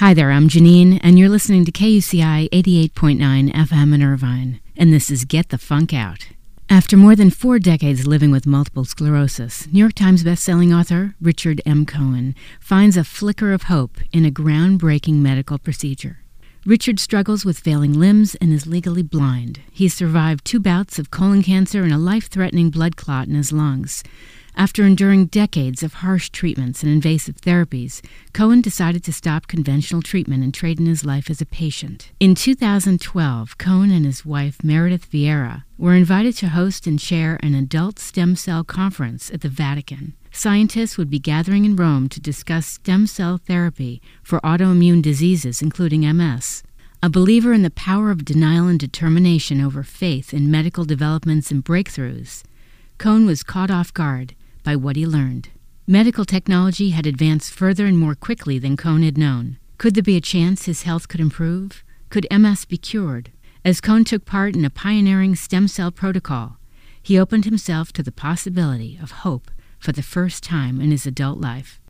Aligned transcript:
Hi 0.00 0.14
there, 0.14 0.30
I'm 0.30 0.48
Janine, 0.48 1.00
and 1.02 1.18
you're 1.18 1.28
listening 1.28 1.64
to 1.64 1.72
KUCI 1.72 2.50
88.9 2.50 3.52
FM 3.52 3.92
in 3.92 4.00
Irvine, 4.00 4.60
and 4.76 4.92
this 4.92 5.10
is 5.10 5.24
Get 5.24 5.48
the 5.48 5.58
Funk 5.58 5.92
Out. 5.92 6.28
After 6.70 6.96
more 6.96 7.16
than 7.16 7.30
four 7.30 7.58
decades 7.58 8.06
living 8.06 8.30
with 8.30 8.46
multiple 8.46 8.84
sclerosis, 8.84 9.66
New 9.72 9.80
York 9.80 9.94
Times 9.94 10.22
bestselling 10.22 10.72
author 10.72 11.16
Richard 11.20 11.60
M. 11.66 11.84
Cohen 11.84 12.36
finds 12.60 12.96
a 12.96 13.02
flicker 13.02 13.52
of 13.52 13.64
hope 13.64 13.98
in 14.12 14.24
a 14.24 14.30
groundbreaking 14.30 15.14
medical 15.14 15.58
procedure. 15.58 16.18
Richard 16.64 17.00
struggles 17.00 17.44
with 17.44 17.58
failing 17.58 17.92
limbs 17.92 18.36
and 18.36 18.52
is 18.52 18.68
legally 18.68 19.02
blind. 19.02 19.58
He's 19.72 19.94
survived 19.94 20.44
two 20.44 20.60
bouts 20.60 21.00
of 21.00 21.10
colon 21.10 21.42
cancer 21.42 21.82
and 21.82 21.92
a 21.92 21.98
life 21.98 22.28
threatening 22.28 22.70
blood 22.70 22.94
clot 22.94 23.26
in 23.26 23.34
his 23.34 23.50
lungs. 23.50 24.04
After 24.58 24.84
enduring 24.84 25.26
decades 25.26 25.84
of 25.84 25.94
harsh 26.02 26.30
treatments 26.30 26.82
and 26.82 26.90
invasive 26.90 27.36
therapies, 27.36 28.04
Cohen 28.32 28.60
decided 28.60 29.04
to 29.04 29.12
stop 29.12 29.46
conventional 29.46 30.02
treatment 30.02 30.42
and 30.42 30.52
trade 30.52 30.80
in 30.80 30.86
his 30.86 31.04
life 31.04 31.30
as 31.30 31.40
a 31.40 31.46
patient. 31.46 32.10
In 32.18 32.34
2012, 32.34 33.56
Cohen 33.56 33.92
and 33.92 34.04
his 34.04 34.26
wife, 34.26 34.64
Meredith 34.64 35.08
Vieira, 35.12 35.62
were 35.78 35.94
invited 35.94 36.34
to 36.38 36.48
host 36.48 36.88
and 36.88 36.98
chair 36.98 37.38
an 37.40 37.54
adult 37.54 38.00
stem 38.00 38.34
cell 38.34 38.64
conference 38.64 39.30
at 39.30 39.42
the 39.42 39.48
Vatican. 39.48 40.14
Scientists 40.32 40.98
would 40.98 41.08
be 41.08 41.20
gathering 41.20 41.64
in 41.64 41.76
Rome 41.76 42.08
to 42.08 42.18
discuss 42.18 42.66
stem 42.66 43.06
cell 43.06 43.38
therapy 43.38 44.02
for 44.24 44.40
autoimmune 44.40 45.02
diseases, 45.02 45.62
including 45.62 46.00
MS. 46.00 46.64
A 47.00 47.08
believer 47.08 47.52
in 47.52 47.62
the 47.62 47.70
power 47.70 48.10
of 48.10 48.24
denial 48.24 48.66
and 48.66 48.80
determination 48.80 49.60
over 49.60 49.84
faith 49.84 50.34
in 50.34 50.50
medical 50.50 50.84
developments 50.84 51.52
and 51.52 51.64
breakthroughs, 51.64 52.42
Cohen 52.98 53.24
was 53.24 53.44
caught 53.44 53.70
off 53.70 53.94
guard 53.94 54.34
by 54.68 54.76
what 54.76 54.96
he 54.96 55.06
learned. 55.06 55.48
Medical 55.86 56.26
technology 56.26 56.90
had 56.90 57.06
advanced 57.06 57.54
further 57.54 57.86
and 57.86 57.96
more 57.96 58.14
quickly 58.14 58.58
than 58.58 58.76
Cohen 58.76 59.02
had 59.02 59.16
known. 59.16 59.56
Could 59.78 59.94
there 59.94 60.02
be 60.02 60.18
a 60.18 60.20
chance 60.20 60.66
his 60.66 60.82
health 60.82 61.08
could 61.08 61.20
improve? 61.20 61.82
Could 62.10 62.26
MS 62.30 62.66
be 62.66 62.76
cured? 62.76 63.30
As 63.64 63.80
Cohen 63.80 64.04
took 64.04 64.26
part 64.26 64.54
in 64.54 64.66
a 64.66 64.68
pioneering 64.84 65.34
stem 65.36 65.68
cell 65.68 65.90
protocol, 65.90 66.58
he 67.02 67.18
opened 67.18 67.46
himself 67.46 67.94
to 67.94 68.02
the 68.02 68.12
possibility 68.12 68.98
of 69.02 69.22
hope 69.24 69.50
for 69.78 69.92
the 69.92 70.02
first 70.02 70.44
time 70.44 70.82
in 70.82 70.90
his 70.90 71.06
adult 71.06 71.40
life. 71.40 71.80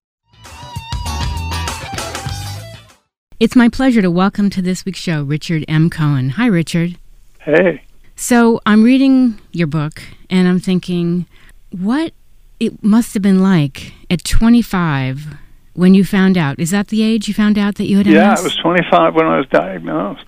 It's 3.41 3.57
my 3.57 3.69
pleasure 3.69 4.03
to 4.03 4.11
welcome 4.13 4.51
to 4.51 4.63
this 4.63 4.85
week's 4.85 5.01
show 5.01 5.25
Richard 5.25 5.65
M. 5.67 5.91
Cohen. 5.91 6.29
Hi, 6.39 6.47
Richard. 6.47 6.97
Hey. 7.41 7.83
So 8.15 8.61
I'm 8.67 8.85
reading 8.85 9.41
your 9.51 9.67
book 9.67 10.01
and 10.31 10.47
I'm 10.47 10.61
thinking, 10.61 11.27
what 11.73 12.13
it 12.61 12.83
must 12.83 13.15
have 13.15 13.23
been 13.23 13.43
like 13.43 13.93
at 14.11 14.25
25 14.25 15.37
when 15.75 15.95
you 15.95 16.05
found 16.05 16.37
out. 16.37 16.59
Is 16.59 16.71
that 16.71 16.89
the 16.89 17.03
age 17.03 17.29
you 17.29 17.35
found 17.35 17.57
out 17.57 17.77
that 17.77 17.85
you 17.85 17.99
had 17.99 18.07
MS? 18.07 18.15
Yeah, 18.15 18.35
I 18.37 18.41
was 18.41 18.57
25 18.57 19.15
when 19.15 19.27
I 19.27 19.39
was 19.39 19.47
diagnosed. 19.49 20.25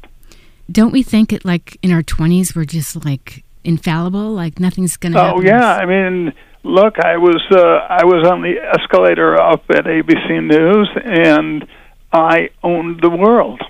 Don't 0.70 0.92
we 0.92 1.02
think 1.02 1.32
it 1.32 1.44
like 1.44 1.76
in 1.82 1.92
our 1.92 2.02
20s 2.02 2.54
we're 2.54 2.64
just 2.64 3.04
like 3.04 3.44
infallible, 3.64 4.32
like 4.32 4.60
nothing's 4.60 4.96
going 4.96 5.12
to 5.12 5.20
oh, 5.20 5.24
happen? 5.24 5.40
Oh 5.40 5.44
yeah, 5.44 5.74
I 5.74 5.86
mean, 5.86 6.32
look, 6.62 6.98
I 7.00 7.16
was 7.16 7.42
uh, 7.50 7.86
I 7.88 8.04
was 8.04 8.26
on 8.28 8.42
the 8.42 8.54
escalator 8.58 9.40
up 9.40 9.64
at 9.70 9.84
ABC 9.84 10.46
News 10.46 10.88
and 11.04 11.66
I 12.12 12.50
owned 12.62 13.00
the 13.02 13.10
world. 13.10 13.60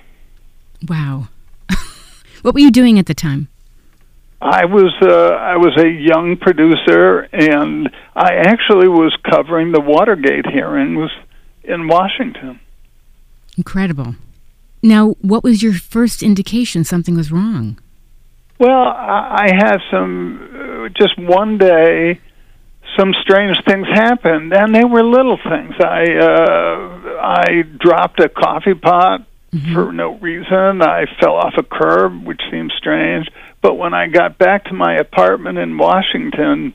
Wow. 0.87 1.29
what 2.41 2.53
were 2.53 2.59
you 2.59 2.71
doing 2.71 2.99
at 2.99 3.07
the 3.07 3.13
time? 3.13 3.47
I 4.41 4.65
was 4.65 4.91
uh, 5.01 5.35
I 5.35 5.57
was 5.57 5.77
a 5.77 5.87
young 5.87 6.35
producer, 6.35 7.29
and 7.31 7.89
I 8.15 8.33
actually 8.37 8.87
was 8.87 9.15
covering 9.29 9.71
the 9.71 9.79
Watergate 9.79 10.47
hearings 10.47 11.11
in 11.63 11.87
Washington. 11.87 12.59
Incredible. 13.55 14.15
Now, 14.81 15.09
what 15.21 15.43
was 15.43 15.61
your 15.61 15.73
first 15.73 16.23
indication 16.23 16.83
something 16.83 17.15
was 17.15 17.31
wrong? 17.31 17.79
Well, 18.57 18.87
I, 18.87 19.47
I 19.47 19.55
had 19.55 19.77
some. 19.91 20.49
Uh, 20.51 20.89
just 20.89 21.19
one 21.19 21.59
day, 21.59 22.19
some 22.97 23.13
strange 23.21 23.57
things 23.67 23.87
happened, 23.93 24.53
and 24.53 24.73
they 24.73 24.83
were 24.83 25.03
little 25.03 25.37
things. 25.37 25.75
I 25.79 26.03
uh, 26.19 27.21
I 27.21 27.61
dropped 27.79 28.19
a 28.19 28.27
coffee 28.27 28.73
pot 28.73 29.21
mm-hmm. 29.53 29.73
for 29.73 29.91
no 29.93 30.17
reason. 30.17 30.81
I 30.81 31.05
fell 31.19 31.35
off 31.35 31.53
a 31.57 31.63
curb, 31.63 32.25
which 32.25 32.41
seemed 32.49 32.73
strange. 32.75 33.27
But 33.61 33.75
when 33.75 33.93
I 33.93 34.07
got 34.07 34.37
back 34.37 34.65
to 34.65 34.73
my 34.73 34.95
apartment 34.95 35.57
in 35.57 35.77
Washington, 35.77 36.73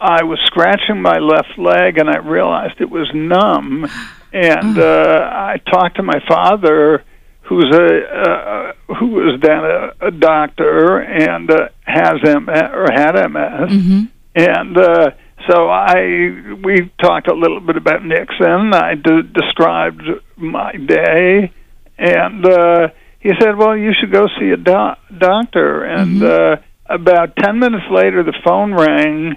I 0.00 0.24
was 0.24 0.38
scratching 0.44 1.00
my 1.00 1.18
left 1.18 1.56
leg 1.56 1.98
and 1.98 2.10
I 2.10 2.18
realized 2.18 2.80
it 2.80 2.90
was 2.90 3.08
numb. 3.14 3.88
And 4.32 4.78
uh, 4.78 5.30
I 5.32 5.60
talked 5.70 5.96
to 5.96 6.02
my 6.02 6.20
father, 6.28 7.04
who's 7.46 7.72
a 7.72 7.98
uh, 8.04 8.94
who 8.94 9.06
was 9.06 9.40
then 9.40 9.64
a, 9.64 10.08
a 10.08 10.10
doctor 10.10 10.98
and 10.98 11.50
uh, 11.50 11.68
has 11.82 12.22
MS 12.22 12.70
or 12.72 12.90
had 12.92 13.14
MS, 13.14 13.70
mm-hmm. 13.70 14.04
and 14.34 14.76
uh, 14.76 15.10
so 15.48 15.68
I 15.68 16.56
we 16.62 16.90
talked 17.00 17.28
a 17.28 17.34
little 17.34 17.60
bit 17.60 17.76
about 17.76 18.04
Nixon. 18.04 18.74
I 18.74 18.94
d- 18.94 19.22
described 19.22 20.02
my 20.36 20.72
day, 20.72 21.52
and 21.98 22.44
uh, 22.44 22.88
he 23.20 23.32
said, 23.40 23.56
"Well, 23.56 23.76
you 23.76 23.92
should 23.92 24.12
go 24.12 24.28
see 24.38 24.50
a 24.50 24.56
do- 24.56 25.18
doctor." 25.18 25.84
And 25.84 26.20
mm-hmm. 26.20 26.62
uh, 26.90 26.94
about 26.94 27.36
ten 27.36 27.58
minutes 27.58 27.86
later, 27.90 28.22
the 28.22 28.34
phone 28.44 28.74
rang, 28.74 29.36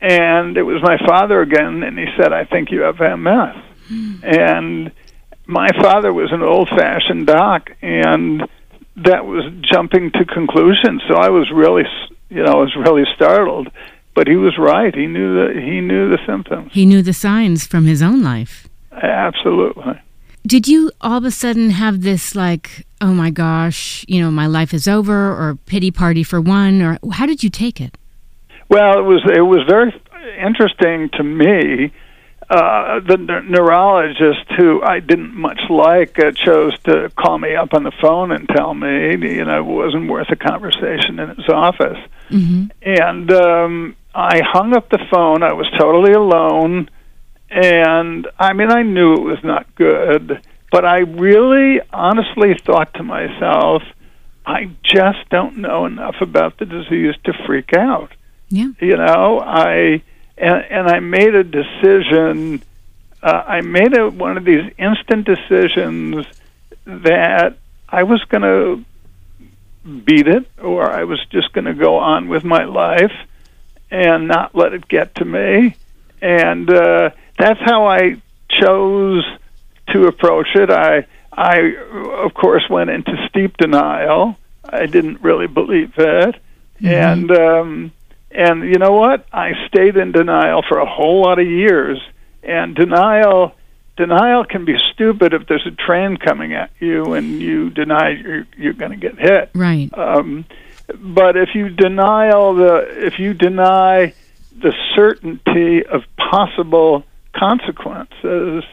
and 0.00 0.56
it 0.56 0.62
was 0.62 0.82
my 0.82 0.98
father 0.98 1.40
again, 1.40 1.82
and 1.82 1.98
he 1.98 2.06
said, 2.16 2.32
"I 2.32 2.44
think 2.44 2.70
you 2.70 2.82
have 2.82 2.98
MS." 2.98 3.54
Mm-hmm. 3.90 4.24
And 4.24 4.92
my 5.46 5.68
father 5.80 6.12
was 6.12 6.30
an 6.30 6.42
old-fashioned 6.42 7.26
doc, 7.26 7.70
and 7.80 8.46
that 8.96 9.24
was 9.24 9.44
jumping 9.62 10.10
to 10.12 10.24
conclusions. 10.24 11.02
So 11.08 11.14
I 11.14 11.30
was 11.30 11.50
really, 11.50 11.84
you 12.28 12.42
know, 12.42 12.52
I 12.52 12.56
was 12.56 12.76
really 12.76 13.04
startled. 13.14 13.70
But 14.14 14.26
he 14.26 14.34
was 14.34 14.58
right. 14.58 14.92
He 14.92 15.06
knew 15.06 15.34
the 15.34 15.60
he 15.60 15.80
knew 15.80 16.10
the 16.10 16.18
symptoms. 16.26 16.72
He 16.72 16.84
knew 16.84 17.02
the 17.02 17.12
signs 17.12 17.68
from 17.68 17.86
his 17.86 18.02
own 18.02 18.20
life. 18.20 18.66
Absolutely. 18.90 20.00
Did 20.48 20.66
you 20.66 20.90
all 21.02 21.18
of 21.18 21.24
a 21.24 21.30
sudden 21.30 21.68
have 21.68 22.00
this 22.00 22.34
like, 22.34 22.86
oh 23.02 23.12
my 23.12 23.28
gosh, 23.28 24.02
you 24.08 24.18
know, 24.18 24.30
my 24.30 24.46
life 24.46 24.72
is 24.72 24.88
over, 24.88 25.12
or 25.12 25.58
pity 25.66 25.90
party 25.90 26.22
for 26.22 26.40
one, 26.40 26.80
or 26.80 26.98
how 27.12 27.26
did 27.26 27.44
you 27.44 27.50
take 27.50 27.82
it? 27.82 27.98
Well, 28.70 28.98
it 28.98 29.02
was 29.02 29.22
it 29.30 29.42
was 29.42 29.66
very 29.68 29.92
interesting 30.40 31.10
to 31.18 31.22
me. 31.22 31.92
Uh, 32.48 33.00
the 33.00 33.18
neurologist 33.18 34.50
who 34.56 34.82
I 34.82 35.00
didn't 35.00 35.34
much 35.34 35.60
like 35.68 36.18
uh, 36.18 36.32
chose 36.32 36.78
to 36.84 37.10
call 37.14 37.36
me 37.38 37.54
up 37.54 37.74
on 37.74 37.82
the 37.82 37.92
phone 38.00 38.32
and 38.32 38.48
tell 38.48 38.72
me, 38.72 39.10
you 39.10 39.44
know, 39.44 39.58
it 39.58 39.66
wasn't 39.66 40.08
worth 40.08 40.30
a 40.30 40.36
conversation 40.36 41.18
in 41.18 41.28
his 41.36 41.48
office. 41.50 41.98
Mm-hmm. 42.30 42.64
And 42.80 43.30
um, 43.32 43.96
I 44.14 44.40
hung 44.40 44.74
up 44.74 44.88
the 44.88 45.04
phone. 45.10 45.42
I 45.42 45.52
was 45.52 45.66
totally 45.78 46.12
alone 46.12 46.88
and 47.50 48.26
I 48.38 48.52
mean, 48.52 48.70
I 48.70 48.82
knew 48.82 49.14
it 49.14 49.22
was 49.22 49.42
not 49.42 49.74
good, 49.74 50.42
but 50.70 50.84
I 50.84 50.98
really 50.98 51.80
honestly 51.92 52.54
thought 52.64 52.94
to 52.94 53.02
myself, 53.02 53.82
I 54.44 54.70
just 54.82 55.28
don't 55.30 55.58
know 55.58 55.86
enough 55.86 56.16
about 56.20 56.58
the 56.58 56.64
disease 56.64 57.14
to 57.24 57.32
freak 57.46 57.74
out. 57.74 58.12
Yeah. 58.48 58.70
You 58.80 58.96
know, 58.96 59.40
I 59.40 60.02
and, 60.36 60.64
and 60.70 60.88
I 60.88 61.00
made 61.00 61.34
a 61.34 61.44
decision. 61.44 62.62
Uh, 63.22 63.42
I 63.46 63.60
made 63.60 63.96
a, 63.96 64.08
one 64.08 64.36
of 64.36 64.44
these 64.44 64.70
instant 64.78 65.26
decisions 65.26 66.26
that 66.84 67.58
I 67.88 68.04
was 68.04 68.22
going 68.24 68.42
to 68.42 68.84
beat 70.04 70.28
it, 70.28 70.48
or 70.62 70.90
I 70.90 71.04
was 71.04 71.24
just 71.30 71.52
going 71.52 71.64
to 71.64 71.74
go 71.74 71.96
on 71.96 72.28
with 72.28 72.44
my 72.44 72.64
life 72.64 73.12
and 73.90 74.28
not 74.28 74.54
let 74.54 74.72
it 74.72 74.86
get 74.88 75.14
to 75.16 75.24
me. 75.24 75.76
And 76.20 76.70
uh, 76.70 77.10
that's 77.38 77.60
how 77.60 77.86
I 77.86 78.20
chose 78.48 79.24
to 79.90 80.06
approach 80.06 80.48
it. 80.54 80.70
I 80.70 81.06
I 81.32 81.74
of 82.24 82.34
course 82.34 82.68
went 82.68 82.90
into 82.90 83.12
steep 83.28 83.56
denial. 83.56 84.36
I 84.64 84.86
didn't 84.86 85.22
really 85.22 85.46
believe 85.46 85.94
it, 85.96 86.34
mm-hmm. 86.80 86.86
and 86.86 87.30
um, 87.30 87.92
and 88.30 88.64
you 88.64 88.78
know 88.78 88.92
what? 88.92 89.26
I 89.32 89.52
stayed 89.68 89.96
in 89.96 90.12
denial 90.12 90.62
for 90.68 90.78
a 90.78 90.86
whole 90.86 91.22
lot 91.22 91.38
of 91.38 91.46
years. 91.46 92.00
And 92.42 92.74
denial 92.74 93.54
denial 93.96 94.44
can 94.44 94.64
be 94.64 94.76
stupid 94.92 95.34
if 95.34 95.46
there's 95.46 95.66
a 95.66 95.72
train 95.72 96.16
coming 96.16 96.54
at 96.54 96.70
you 96.78 97.14
and 97.14 97.42
you 97.42 97.70
deny 97.70 98.10
you're 98.10 98.46
you're 98.56 98.72
going 98.72 98.92
to 98.92 98.96
get 98.96 99.18
hit. 99.18 99.50
Right. 99.54 99.92
Um, 99.96 100.44
but 100.94 101.36
if 101.36 101.54
you 101.54 101.68
denial 101.68 102.54
the 102.54 103.06
if 103.06 103.18
you 103.18 103.34
deny 103.34 104.14
the 104.56 104.72
certainty 104.94 105.84
of 105.84 106.04
possible 106.16 107.04
consequences, 107.38 108.64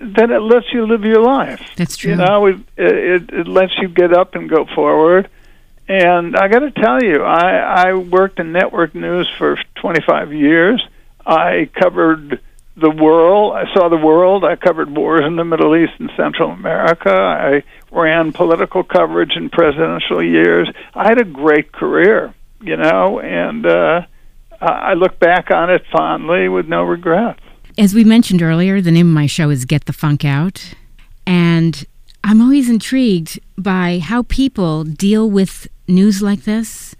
then 0.00 0.30
it 0.30 0.40
lets 0.40 0.66
you 0.72 0.86
live 0.86 1.04
your 1.04 1.22
life. 1.22 1.62
That's 1.76 1.96
true. 1.96 2.12
You 2.12 2.16
know, 2.16 2.46
it, 2.46 2.56
it, 2.76 3.30
it 3.30 3.48
lets 3.48 3.72
you 3.78 3.88
get 3.88 4.12
up 4.12 4.34
and 4.34 4.48
go 4.48 4.66
forward. 4.74 5.28
And 5.88 6.36
I 6.36 6.48
got 6.48 6.60
to 6.60 6.70
tell 6.70 7.02
you, 7.02 7.22
I, 7.22 7.88
I 7.88 7.94
worked 7.94 8.38
in 8.38 8.52
network 8.52 8.94
news 8.94 9.28
for 9.38 9.58
25 9.76 10.32
years. 10.32 10.86
I 11.26 11.70
covered 11.74 12.40
the 12.76 12.90
world. 12.90 13.54
I 13.54 13.72
saw 13.72 13.88
the 13.88 13.96
world. 13.96 14.44
I 14.44 14.56
covered 14.56 14.94
wars 14.94 15.24
in 15.26 15.36
the 15.36 15.44
Middle 15.44 15.74
East 15.74 15.94
and 15.98 16.10
Central 16.16 16.50
America. 16.50 17.10
I 17.10 17.62
ran 17.90 18.32
political 18.32 18.84
coverage 18.84 19.32
in 19.34 19.50
presidential 19.50 20.22
years. 20.22 20.70
I 20.94 21.08
had 21.08 21.18
a 21.18 21.24
great 21.24 21.72
career, 21.72 22.34
you 22.60 22.76
know, 22.76 23.18
and 23.20 23.66
uh, 23.66 24.02
I 24.60 24.94
look 24.94 25.18
back 25.18 25.50
on 25.50 25.70
it 25.70 25.84
fondly 25.90 26.48
with 26.48 26.68
no 26.68 26.82
regrets. 26.82 27.40
As 27.78 27.94
we 27.94 28.02
mentioned 28.02 28.42
earlier, 28.42 28.80
the 28.80 28.90
name 28.90 29.06
of 29.06 29.14
my 29.14 29.26
show 29.26 29.50
is 29.50 29.64
Get 29.64 29.84
the 29.84 29.92
Funk 29.92 30.24
Out. 30.24 30.74
And 31.28 31.86
I'm 32.24 32.42
always 32.42 32.68
intrigued 32.68 33.38
by 33.56 34.00
how 34.00 34.24
people 34.24 34.82
deal 34.82 35.30
with 35.30 35.68
news 35.86 36.20
like 36.20 36.42
this 36.42 36.96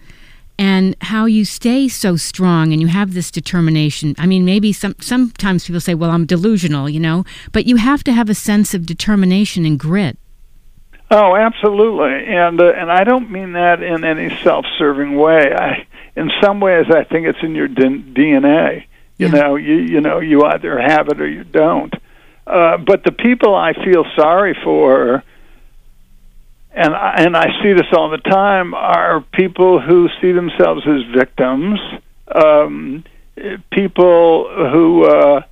and 0.56 0.94
how 1.00 1.24
you 1.24 1.44
stay 1.44 1.88
so 1.88 2.14
strong 2.14 2.72
and 2.72 2.80
you 2.80 2.86
have 2.86 3.12
this 3.12 3.32
determination. 3.32 4.14
I 4.18 4.26
mean, 4.26 4.44
maybe 4.44 4.72
some 4.72 4.94
sometimes 5.00 5.66
people 5.66 5.80
say, 5.80 5.94
"Well, 5.94 6.10
I'm 6.10 6.26
delusional," 6.26 6.88
you 6.88 7.00
know, 7.00 7.24
but 7.50 7.66
you 7.66 7.74
have 7.74 8.04
to 8.04 8.12
have 8.12 8.30
a 8.30 8.34
sense 8.34 8.72
of 8.72 8.86
determination 8.86 9.64
and 9.66 9.80
grit. 9.80 10.16
Oh, 11.10 11.34
absolutely, 11.34 12.24
and 12.32 12.60
uh, 12.60 12.72
and 12.76 12.92
I 12.92 13.02
don't 13.02 13.32
mean 13.32 13.54
that 13.54 13.82
in 13.82 14.04
any 14.04 14.30
self-serving 14.44 15.16
way. 15.16 15.52
I, 15.52 15.88
in 16.14 16.30
some 16.40 16.60
ways, 16.60 16.86
I 16.88 17.02
think 17.02 17.26
it's 17.26 17.42
in 17.42 17.56
your 17.56 17.66
DNA. 17.66 18.84
You 19.18 19.26
yeah. 19.26 19.32
know, 19.32 19.56
you 19.56 19.74
you 19.74 20.00
know, 20.00 20.20
you 20.20 20.44
either 20.44 20.80
have 20.80 21.08
it 21.08 21.20
or 21.20 21.28
you 21.28 21.44
don't. 21.44 21.92
Uh, 22.46 22.78
but 22.78 23.04
the 23.04 23.12
people 23.12 23.54
I 23.54 23.74
feel 23.74 24.04
sorry 24.16 24.56
for 24.64 25.22
and 26.78 26.94
I, 26.94 27.14
and 27.18 27.36
I 27.36 27.46
see 27.60 27.72
this 27.72 27.86
all 27.92 28.08
the 28.08 28.18
time 28.18 28.72
are 28.72 29.20
people 29.20 29.80
who 29.80 30.08
see 30.20 30.30
themselves 30.30 30.86
as 30.86 31.02
victims, 31.12 31.80
um, 32.32 33.04
people 33.72 34.48
who 34.70 35.04
uh, 35.04 35.42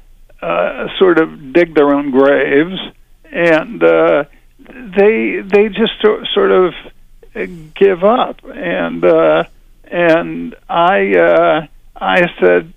uh, 0.40 0.86
sort 0.98 1.18
of 1.18 1.52
dig 1.52 1.74
their 1.74 1.92
own 1.92 2.12
graves, 2.12 2.78
and 3.32 3.82
uh, 3.82 4.24
they 4.68 5.40
they 5.40 5.68
just 5.68 6.00
sort 6.00 6.52
of 6.52 6.74
give 7.74 8.04
up. 8.04 8.44
And 8.44 9.04
uh, 9.04 9.44
and 9.84 10.54
I 10.68 11.16
uh, 11.16 11.66
I 11.96 12.30
said, 12.38 12.72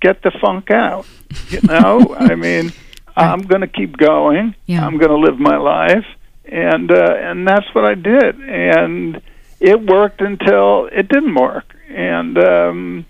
get 0.00 0.22
the 0.22 0.30
funk 0.40 0.70
out. 0.70 1.06
You 1.48 1.60
know, 1.62 2.14
I 2.18 2.34
mean, 2.34 2.72
I'm 3.16 3.40
going 3.42 3.62
to 3.62 3.68
keep 3.68 3.96
going. 3.96 4.54
Yeah. 4.66 4.86
I'm 4.86 4.98
going 4.98 5.10
to 5.10 5.18
live 5.18 5.38
my 5.38 5.56
life 5.56 6.06
and 6.48 6.90
uh, 6.90 7.14
and 7.16 7.46
that's 7.46 7.66
what 7.74 7.84
I 7.84 7.94
did, 7.94 8.40
and 8.40 9.20
it 9.60 9.80
worked 9.80 10.20
until 10.20 10.86
it 10.86 11.08
didn't 11.08 11.34
work, 11.34 11.74
and 11.88 12.38
um, 12.38 13.06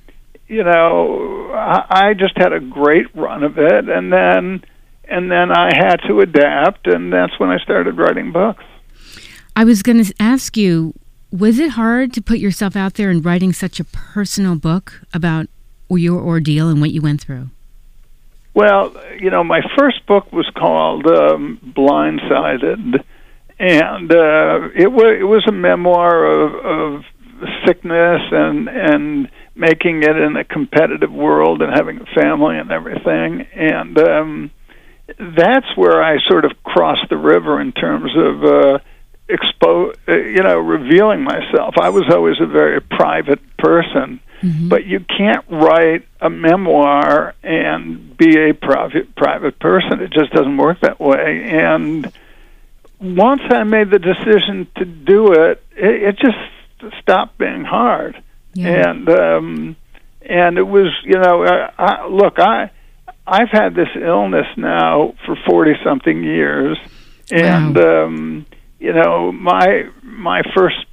you 0.48 0.64
know 0.64 1.50
I, 1.52 2.08
I 2.08 2.14
just 2.14 2.36
had 2.36 2.52
a 2.52 2.60
great 2.60 3.14
run 3.14 3.44
of 3.44 3.58
it, 3.58 3.88
and 3.88 4.12
then 4.12 4.64
and 5.04 5.30
then 5.30 5.52
I 5.52 5.70
had 5.74 5.96
to 6.08 6.20
adapt, 6.20 6.86
and 6.86 7.12
that's 7.12 7.38
when 7.38 7.50
I 7.50 7.58
started 7.58 7.96
writing 7.96 8.32
books. 8.32 8.64
I 9.54 9.64
was 9.64 9.82
going 9.82 10.02
to 10.02 10.14
ask 10.20 10.56
you, 10.56 10.94
was 11.32 11.58
it 11.58 11.70
hard 11.70 12.12
to 12.14 12.22
put 12.22 12.38
yourself 12.38 12.76
out 12.76 12.94
there 12.94 13.10
and 13.10 13.24
writing 13.24 13.52
such 13.52 13.80
a 13.80 13.84
personal 13.84 14.56
book 14.56 15.00
about 15.12 15.46
your 15.96 16.20
ordeal 16.20 16.68
and 16.68 16.80
what 16.80 16.90
you 16.90 17.00
went 17.00 17.20
through? 17.20 17.48
Well, 18.54 18.94
you 19.18 19.30
know, 19.30 19.44
my 19.44 19.60
first 19.76 20.04
book 20.06 20.32
was 20.32 20.50
called 20.54 21.06
um, 21.06 21.60
Blindsided 21.64 23.04
and 23.58 24.12
uh, 24.12 24.68
it 24.74 24.90
was 24.90 25.16
it 25.20 25.24
was 25.24 25.44
a 25.48 25.52
memoir 25.52 26.24
of, 26.24 26.54
of 26.54 27.04
sickness 27.66 28.22
and 28.30 28.68
and 28.68 29.30
making 29.54 30.02
it 30.02 30.16
in 30.16 30.36
a 30.36 30.44
competitive 30.44 31.12
world 31.12 31.62
and 31.62 31.72
having 31.74 32.00
a 32.00 32.06
family 32.14 32.56
and 32.56 32.70
everything 32.70 33.42
and 33.54 33.98
um 33.98 34.50
that's 35.36 35.66
where 35.76 36.02
I 36.02 36.18
sort 36.28 36.44
of 36.44 36.52
crossed 36.62 37.08
the 37.08 37.16
river 37.16 37.60
in 37.60 37.72
terms 37.72 38.12
of 38.16 38.44
uh 38.44 38.78
expose 39.28 39.96
uh, 40.08 40.16
you 40.16 40.42
know 40.42 40.58
revealing 40.58 41.22
myself 41.22 41.74
I 41.80 41.88
was 41.88 42.04
always 42.10 42.36
a 42.40 42.46
very 42.46 42.80
private 42.80 43.40
person 43.56 44.20
mm-hmm. 44.42 44.68
but 44.68 44.84
you 44.86 45.00
can't 45.00 45.44
write 45.48 46.06
a 46.20 46.30
memoir 46.30 47.34
and 47.42 48.16
be 48.16 48.48
a 48.48 48.54
private 48.54 49.14
private 49.14 49.58
person 49.58 50.00
it 50.00 50.10
just 50.10 50.32
doesn't 50.32 50.56
work 50.56 50.80
that 50.80 50.98
way 51.00 51.42
and 51.50 52.12
once 53.00 53.42
I 53.50 53.62
made 53.64 53.90
the 53.90 53.98
decision 53.98 54.66
to 54.76 54.84
do 54.84 55.32
it, 55.32 55.62
it, 55.76 56.02
it 56.02 56.18
just 56.18 56.36
stopped 57.00 57.38
being 57.38 57.64
hard. 57.64 58.22
Yeah. 58.54 58.90
And 58.90 59.08
um, 59.08 59.76
and 60.22 60.58
it 60.58 60.66
was, 60.66 60.92
you 61.04 61.18
know, 61.18 61.44
I, 61.44 61.72
I, 61.78 62.06
look, 62.06 62.38
I 62.38 62.70
I've 63.26 63.50
had 63.50 63.74
this 63.74 63.88
illness 63.94 64.46
now 64.56 65.14
for 65.24 65.36
forty 65.46 65.74
something 65.84 66.24
years, 66.24 66.78
and 67.30 67.76
wow. 67.76 68.04
um, 68.04 68.46
you 68.80 68.92
know, 68.92 69.30
my 69.30 69.88
my 70.02 70.42
first 70.54 70.84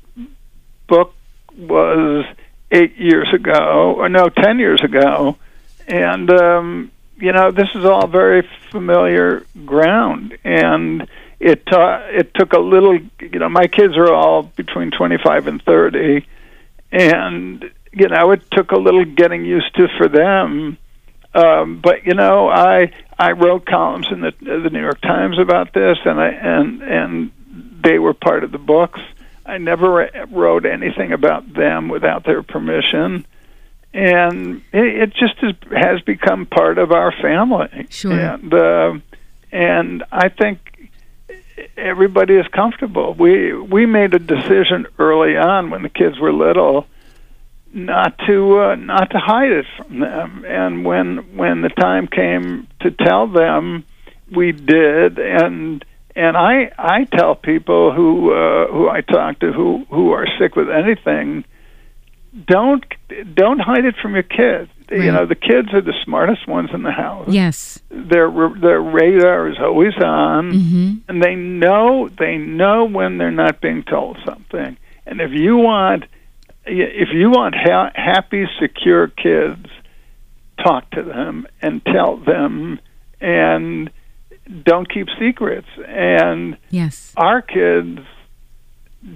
book 0.88 1.14
was 1.58 2.26
eight 2.72 2.98
years 2.98 3.28
ago, 3.34 3.96
or 3.98 4.10
no, 4.10 4.30
ten 4.30 4.60
years 4.60 4.84
ago, 4.84 5.38
and 5.88 6.30
um, 6.30 6.92
you 7.18 7.32
know, 7.32 7.52
this 7.52 7.70
is 7.76 7.86
all 7.86 8.08
very 8.08 8.48
familiar 8.72 9.46
ground, 9.66 10.38
and 10.44 11.08
it 11.40 11.72
uh, 11.72 12.02
it 12.10 12.34
took 12.34 12.54
a 12.54 12.60
little 12.60 12.98
you 13.20 13.40
know 13.40 13.50
my 13.50 13.68
kids 13.68 13.98
are 13.98 14.12
all 14.12 14.44
between 14.44 14.92
25 14.92 15.48
and 15.48 15.62
30 15.62 16.26
and 16.92 17.72
you 17.92 18.08
know 18.08 18.32
it 18.32 18.50
took 18.52 18.72
a 18.72 18.78
little 18.78 19.06
getting 19.06 19.46
used 19.46 19.74
to 19.76 19.88
for 19.98 20.08
them. 20.08 20.78
Um 21.34 21.82
but 21.82 22.06
you 22.06 22.14
know 22.14 22.48
i 22.48 22.94
i 23.20 23.32
wrote 23.32 23.66
columns 23.66 24.08
in 24.12 24.22
the 24.22 24.34
the 24.40 24.70
new 24.70 24.82
york 24.82 25.02
times 25.02 25.38
about 25.38 25.74
this 25.74 25.98
and 26.06 26.20
i 26.20 26.30
and 26.30 26.82
and 26.82 27.32
they 27.84 28.00
were 28.00 28.14
part 28.14 28.44
of 28.44 28.52
the 28.52 28.58
books 28.58 29.02
i 29.46 29.58
never 29.58 30.10
wrote 30.32 30.66
anything 30.66 31.12
about 31.12 31.54
them 31.54 31.88
without 31.88 32.24
their 32.26 32.44
permission 32.44 33.26
and 33.94 34.62
it, 34.74 34.86
it 34.86 35.14
just 35.14 35.36
is, 35.42 35.54
has 35.72 36.02
become 36.02 36.46
part 36.46 36.78
of 36.78 36.92
our 36.92 37.12
family 37.22 37.88
sure. 37.90 38.12
and 38.12 38.54
uh 38.54 38.94
and 39.52 40.04
i 40.12 40.30
think 40.30 40.66
everybody 41.78 42.36
is 42.36 42.48
comfortable. 42.48 43.14
We 43.14 43.54
we 43.54 43.86
made 43.86 44.14
a 44.14 44.20
decision 44.20 44.88
early 45.00 45.38
on 45.38 45.70
when 45.70 45.84
the 45.84 45.90
kids 45.90 46.20
were 46.20 46.34
little 46.34 46.88
not 47.74 48.18
to 48.26 48.60
uh, 48.60 48.76
not 48.76 49.12
to 49.12 49.20
hide 49.20 49.52
it 49.52 49.66
from 49.78 50.00
them, 50.00 50.46
and 50.46 50.86
when 50.86 51.36
when 51.36 51.62
the 51.62 51.70
time 51.70 52.08
came 52.08 52.68
to 52.82 52.92
tell 52.92 53.28
them, 53.28 53.84
we 54.32 54.52
did. 54.52 55.20
And 55.20 55.84
and 56.16 56.38
I 56.38 56.72
I 56.78 57.04
tell 57.06 57.36
people 57.36 57.94
who 57.94 58.34
uh, 58.34 58.68
who 58.68 58.90
I 58.90 59.02
talk 59.02 59.40
to 59.40 59.52
who 59.52 59.86
who 59.90 60.12
are 60.12 60.26
sick 60.40 60.56
with 60.56 60.70
anything, 60.70 61.44
don't 62.48 62.84
don't 63.34 63.60
hide 63.60 63.86
it 63.86 63.96
from 64.02 64.14
your 64.14 64.24
kids. 64.24 64.70
Right. 64.90 65.02
You 65.02 65.12
know, 65.12 65.26
the 65.26 65.36
kids 65.36 65.74
are 65.74 65.82
the 65.82 65.96
smartest 66.04 66.48
ones 66.48 66.70
in 66.72 66.84
the 66.84 66.92
house. 66.92 67.28
Yes, 67.30 67.80
their 67.90 68.30
their 68.30 68.82
radar 68.82 69.50
is 69.50 69.58
always 69.60 69.96
on, 69.98 70.52
mm-hmm. 70.52 70.94
and 71.08 71.24
they 71.24 71.36
know 71.36 72.10
they 72.10 72.38
know 72.38 72.86
when 72.86 73.18
they're 73.18 73.32
not 73.32 73.62
being 73.62 73.84
told 73.84 74.18
something. 74.26 74.78
And 75.06 75.22
if 75.22 75.32
you 75.32 75.58
want 75.58 76.06
if 76.66 77.10
you 77.14 77.30
want 77.30 77.56
ha- 77.56 77.92
happy, 77.94 78.46
secure 78.60 79.08
kids, 79.08 79.68
talk 80.64 80.90
to 80.92 81.04
them 81.04 81.48
and 81.62 81.84
tell 81.86 82.18
them, 82.18 82.80
and 83.20 83.90
don't 84.64 84.90
keep 84.90 85.08
secrets. 85.20 85.68
And 85.88 86.58
yes, 86.70 87.14
our 87.18 87.42
kids 87.42 88.00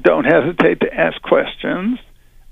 don't 0.01 0.25
hesitate 0.25 0.81
to 0.81 0.93
ask 0.93 1.21
questions 1.21 1.99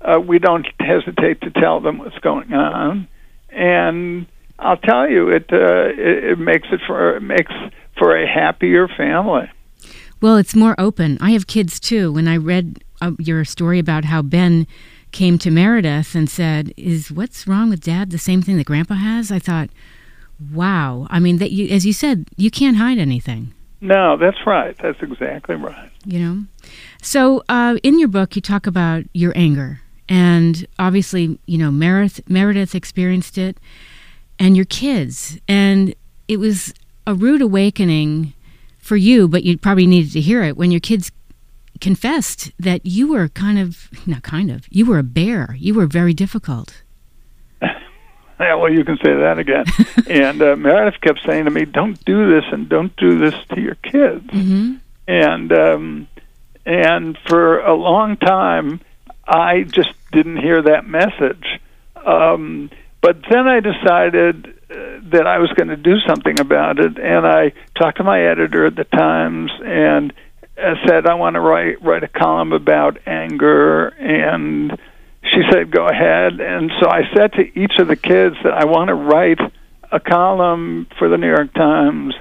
uh, 0.00 0.20
we 0.20 0.38
don't 0.38 0.66
hesitate 0.78 1.40
to 1.40 1.50
tell 1.50 1.80
them 1.80 1.98
what's 1.98 2.18
going 2.18 2.52
on, 2.52 3.08
and 3.50 4.26
I'll 4.58 4.76
tell 4.76 5.08
you, 5.08 5.28
it 5.30 5.46
uh, 5.52 5.88
it, 5.88 6.24
it 6.32 6.38
makes 6.38 6.68
it 6.70 6.80
for 6.86 7.16
it 7.16 7.20
makes 7.20 7.52
for 7.96 8.16
a 8.16 8.26
happier 8.26 8.88
family. 8.88 9.50
Well, 10.20 10.36
it's 10.36 10.54
more 10.54 10.74
open. 10.78 11.18
I 11.20 11.30
have 11.30 11.46
kids 11.46 11.80
too. 11.80 12.12
When 12.12 12.28
I 12.28 12.36
read 12.36 12.82
uh, 13.00 13.12
your 13.18 13.44
story 13.44 13.78
about 13.78 14.04
how 14.04 14.22
Ben 14.22 14.66
came 15.10 15.38
to 15.38 15.50
Meredith 15.50 16.14
and 16.14 16.30
said, 16.30 16.72
"Is 16.76 17.10
what's 17.10 17.48
wrong 17.48 17.70
with 17.70 17.80
Dad 17.80 18.10
the 18.10 18.18
same 18.18 18.40
thing 18.40 18.56
that 18.58 18.66
Grandpa 18.66 18.94
has?" 18.94 19.32
I 19.32 19.40
thought, 19.40 19.70
"Wow." 20.52 21.06
I 21.10 21.18
mean, 21.18 21.38
that 21.38 21.50
you, 21.50 21.68
as 21.68 21.84
you 21.86 21.92
said, 21.92 22.26
you 22.36 22.50
can't 22.50 22.76
hide 22.76 22.98
anything. 22.98 23.52
No, 23.80 24.16
that's 24.16 24.46
right. 24.46 24.76
That's 24.82 25.00
exactly 25.00 25.54
right. 25.54 25.90
You 26.04 26.20
know, 26.20 26.44
so 27.00 27.44
uh, 27.48 27.76
in 27.82 27.98
your 27.98 28.08
book, 28.08 28.34
you 28.34 28.42
talk 28.42 28.66
about 28.66 29.04
your 29.12 29.32
anger 29.36 29.80
and 30.08 30.66
obviously, 30.78 31.38
you 31.46 31.58
know, 31.58 31.70
Meredith, 31.70 32.28
Meredith 32.28 32.74
experienced 32.74 33.36
it, 33.36 33.58
and 34.38 34.56
your 34.56 34.64
kids. 34.64 35.38
And 35.46 35.94
it 36.28 36.38
was 36.38 36.72
a 37.06 37.14
rude 37.14 37.42
awakening 37.42 38.32
for 38.78 38.96
you, 38.96 39.28
but 39.28 39.44
you 39.44 39.58
probably 39.58 39.86
needed 39.86 40.12
to 40.12 40.20
hear 40.20 40.42
it 40.42 40.56
when 40.56 40.70
your 40.70 40.80
kids 40.80 41.12
confessed 41.80 42.52
that 42.58 42.84
you 42.86 43.08
were 43.12 43.28
kind 43.28 43.58
of, 43.58 43.88
not 44.06 44.22
kind 44.22 44.50
of, 44.50 44.66
you 44.70 44.86
were 44.86 44.98
a 44.98 45.02
bear. 45.02 45.54
You 45.58 45.74
were 45.74 45.86
very 45.86 46.14
difficult. 46.14 46.82
yeah, 48.40 48.54
well, 48.54 48.72
you 48.72 48.84
can 48.84 48.96
say 48.98 49.14
that 49.14 49.38
again. 49.38 49.64
and 50.08 50.40
uh, 50.42 50.56
Meredith 50.56 51.00
kept 51.00 51.20
saying 51.26 51.44
to 51.46 51.50
me, 51.50 51.64
"Don't 51.64 52.02
do 52.04 52.30
this, 52.34 52.44
and 52.52 52.68
don't 52.68 52.94
do 52.96 53.18
this 53.18 53.34
to 53.50 53.60
your 53.60 53.74
kids." 53.76 54.26
Mm-hmm. 54.26 54.74
And 55.06 55.52
um, 55.52 56.08
and 56.64 57.18
for 57.26 57.60
a 57.60 57.74
long 57.74 58.16
time, 58.16 58.80
I 59.26 59.62
just 59.62 59.92
didn't 60.12 60.36
hear 60.36 60.62
that 60.62 60.86
message. 60.86 61.60
Um, 61.96 62.70
but 63.00 63.18
then 63.28 63.48
I 63.48 63.60
decided 63.60 64.46
uh, 64.70 65.00
that 65.10 65.26
I 65.26 65.38
was 65.38 65.50
going 65.52 65.68
to 65.68 65.76
do 65.76 65.98
something 66.06 66.38
about 66.40 66.78
it, 66.78 66.98
and 66.98 67.26
I 67.26 67.52
talked 67.74 67.98
to 67.98 68.04
my 68.04 68.22
editor 68.22 68.66
at 68.66 68.76
the 68.76 68.84
Times 68.84 69.50
and 69.64 70.12
uh, 70.56 70.74
said 70.86 71.06
I 71.06 71.14
want 71.14 71.34
to 71.34 71.40
write 71.40 71.82
write 71.82 72.02
a 72.02 72.08
column 72.08 72.52
about 72.52 72.98
anger, 73.06 73.88
and 73.88 74.78
she 75.30 75.42
said 75.50 75.70
go 75.70 75.86
ahead. 75.86 76.40
And 76.40 76.70
so 76.80 76.88
I 76.88 77.02
said 77.14 77.32
to 77.34 77.58
each 77.58 77.72
of 77.78 77.88
the 77.88 77.96
kids 77.96 78.36
that 78.44 78.52
I 78.52 78.64
want 78.64 78.88
to 78.88 78.94
write 78.94 79.40
a 79.90 80.00
column 80.00 80.86
for 80.98 81.08
the 81.08 81.16
New 81.16 81.28
York 81.28 81.52
Times, 81.54 82.14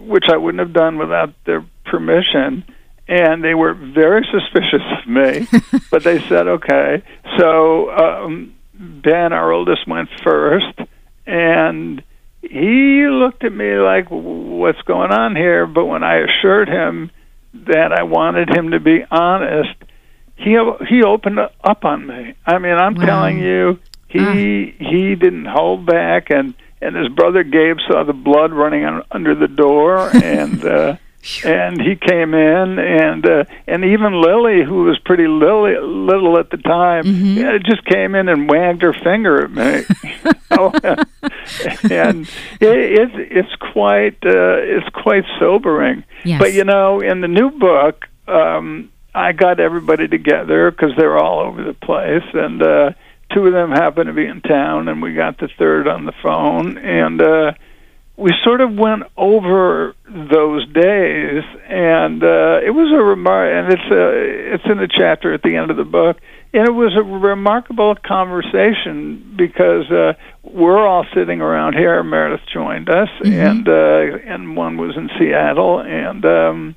which 0.00 0.24
I 0.28 0.36
wouldn't 0.36 0.60
have 0.60 0.72
done 0.72 0.98
without 0.98 1.32
their 1.44 1.64
permission 1.84 2.64
and 3.08 3.42
they 3.42 3.54
were 3.54 3.72
very 3.72 4.26
suspicious 4.30 4.82
of 4.98 5.08
me, 5.08 5.48
but 5.90 6.04
they 6.04 6.20
said 6.28 6.46
okay. 6.46 7.02
So 7.38 7.90
um, 7.90 8.54
Ben, 8.74 9.32
our 9.32 9.50
oldest, 9.50 9.88
went 9.88 10.10
first, 10.22 10.78
and 11.26 12.02
he 12.42 13.06
looked 13.08 13.44
at 13.44 13.52
me 13.52 13.76
like, 13.76 14.08
"What's 14.10 14.82
going 14.82 15.10
on 15.10 15.34
here?" 15.34 15.66
But 15.66 15.86
when 15.86 16.04
I 16.04 16.18
assured 16.18 16.68
him 16.68 17.10
that 17.54 17.92
I 17.92 18.02
wanted 18.02 18.54
him 18.54 18.72
to 18.72 18.80
be 18.80 19.04
honest, 19.10 19.74
he 20.38 20.56
he 20.88 21.02
opened 21.02 21.38
up 21.40 21.84
on 21.84 22.06
me. 22.06 22.34
I 22.46 22.58
mean, 22.58 22.74
I'm 22.74 22.94
Wow. 22.94 23.04
telling 23.06 23.38
you, 23.38 23.78
he 24.08 24.20
Ah. 24.20 24.32
he 24.90 25.14
didn't 25.14 25.44
hold 25.46 25.84
back, 25.86 26.30
and 26.30 26.54
and 26.80 26.94
his 26.96 27.08
brother 27.08 27.42
Gabe 27.42 27.78
saw 27.88 28.04
the 28.04 28.12
blood 28.12 28.52
running 28.52 28.84
un, 28.84 29.02
under 29.10 29.34
the 29.34 29.48
door, 29.48 30.10
and. 30.24 30.64
uh 30.64 30.96
and 31.44 31.82
he 31.82 31.94
came 31.96 32.32
in 32.32 32.78
and 32.78 33.26
uh, 33.26 33.44
and 33.66 33.84
even 33.84 34.12
Lily 34.22 34.62
who 34.62 34.84
was 34.84 34.98
pretty 35.00 35.26
lily, 35.26 35.74
little 35.76 36.38
at 36.38 36.48
the 36.50 36.56
time 36.58 37.04
Mhm. 37.04 37.36
yeah, 37.36 37.58
just 37.58 37.84
came 37.84 38.14
in 38.14 38.28
and 38.28 38.48
wagged 38.48 38.82
her 38.82 38.94
finger 38.94 39.42
at 39.44 39.50
me 39.50 39.82
Oh, 40.52 40.72
and 41.90 42.22
it, 42.60 42.78
it's 43.00 43.12
it's 43.16 43.54
quite 43.72 44.16
uh, 44.24 44.58
it's 44.74 44.88
quite 44.90 45.24
sobering 45.38 46.04
Yes. 46.24 46.38
but 46.40 46.52
you 46.54 46.64
know 46.64 47.00
in 47.00 47.20
the 47.20 47.28
new 47.28 47.50
book 47.50 48.06
um 48.28 48.88
I 49.18 49.32
got 49.32 49.58
everybody 49.60 50.06
together 50.08 50.70
because 50.70 50.92
they're 50.96 51.18
all 51.18 51.40
over 51.40 51.62
the 51.64 51.74
place 51.74 52.24
and 52.34 52.62
uh 52.62 52.90
two 53.32 53.46
of 53.46 53.52
them 53.52 53.70
happened 53.72 54.06
to 54.06 54.12
be 54.14 54.24
in 54.26 54.40
town 54.40 54.88
and 54.88 55.02
we 55.02 55.12
got 55.14 55.38
the 55.38 55.48
third 55.58 55.86
on 55.88 56.04
the 56.06 56.12
phone 56.22 56.78
and 56.78 57.20
uh 57.20 57.52
we 58.16 58.32
sort 58.42 58.60
of 58.60 58.74
went 58.76 59.04
over 59.16 59.94
those 60.08 60.66
days, 60.72 61.44
and 61.68 62.20
uh, 62.24 62.58
it 62.64 62.70
was 62.74 62.90
a 62.92 63.00
remark, 63.00 63.48
and 63.54 63.72
it's 63.72 63.90
a, 63.92 64.54
it's 64.54 64.64
in 64.64 64.78
the 64.78 64.88
chapter 64.88 65.32
at 65.32 65.42
the 65.44 65.54
end 65.54 65.70
of 65.70 65.76
the 65.76 65.84
book, 65.84 66.16
and 66.52 66.66
it 66.66 66.72
was 66.72 66.96
a 66.96 67.02
remarkable 67.04 67.94
conversation 67.94 69.34
because 69.36 69.88
uh, 69.92 70.14
we're 70.42 70.84
all 70.84 71.06
sitting 71.14 71.40
around 71.40 71.74
here. 71.74 72.02
Meredith 72.02 72.44
joined 72.52 72.88
us, 72.90 73.08
Mhm. 73.22 73.32
and 73.50 73.68
uh, 73.68 74.18
and 74.26 74.56
one 74.56 74.78
was 74.78 74.96
in 74.96 75.08
Seattle, 75.16 75.78
and 75.78 76.24
um, 76.24 76.74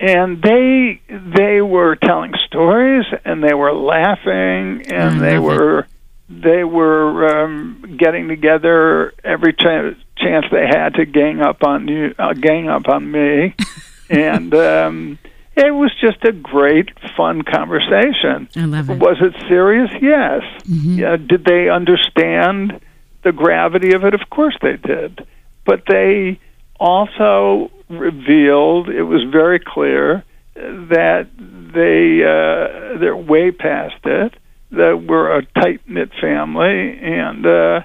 and 0.00 0.42
they 0.42 1.00
they 1.08 1.60
were 1.60 1.96
telling 1.96 2.32
stories, 2.46 3.04
and 3.24 3.42
they 3.42 3.54
were 3.54 3.72
laughing, 3.72 4.82
and 4.92 5.20
they 5.20 5.38
were 5.38 5.86
they 6.28 6.64
were 6.64 7.42
um, 7.44 7.96
getting 7.98 8.28
together 8.28 9.12
every 9.22 9.52
ch- 9.52 9.96
chance 10.16 10.46
they 10.50 10.66
had 10.66 10.94
to 10.94 11.04
gang 11.04 11.40
up 11.40 11.62
on 11.62 11.86
you, 11.88 12.14
uh, 12.18 12.32
gang 12.32 12.68
up 12.68 12.88
on 12.88 13.10
me, 13.10 13.54
and 14.10 14.54
um, 14.54 15.18
it 15.56 15.72
was 15.72 15.92
just 16.00 16.24
a 16.24 16.32
great, 16.32 16.90
fun 17.16 17.42
conversation. 17.42 18.48
I 18.56 18.64
love 18.64 18.90
it. 18.90 18.98
Was 18.98 19.18
it 19.20 19.34
serious? 19.48 19.90
Yes. 20.00 20.42
Mhm. 20.64 20.98
Yeah. 20.98 21.16
Did 21.16 21.44
they 21.44 21.68
understand 21.68 22.80
the 23.22 23.32
gravity 23.32 23.92
of 23.94 24.04
it? 24.04 24.14
Of 24.14 24.28
course 24.30 24.56
they 24.60 24.76
did, 24.76 25.26
but 25.64 25.84
they 25.86 26.40
also 26.78 27.70
revealed 27.88 28.88
it 28.88 29.02
was 29.02 29.22
very 29.24 29.58
clear 29.60 30.24
that 30.54 31.28
they 31.74 32.22
uh, 32.22 32.98
they're 32.98 33.16
way 33.16 33.50
past 33.50 33.96
it. 34.04 34.34
That 34.70 35.04
we're 35.04 35.38
a 35.38 35.44
tight 35.60 35.82
knit 35.88 36.10
family, 36.20 36.98
and 36.98 37.46
uh, 37.46 37.80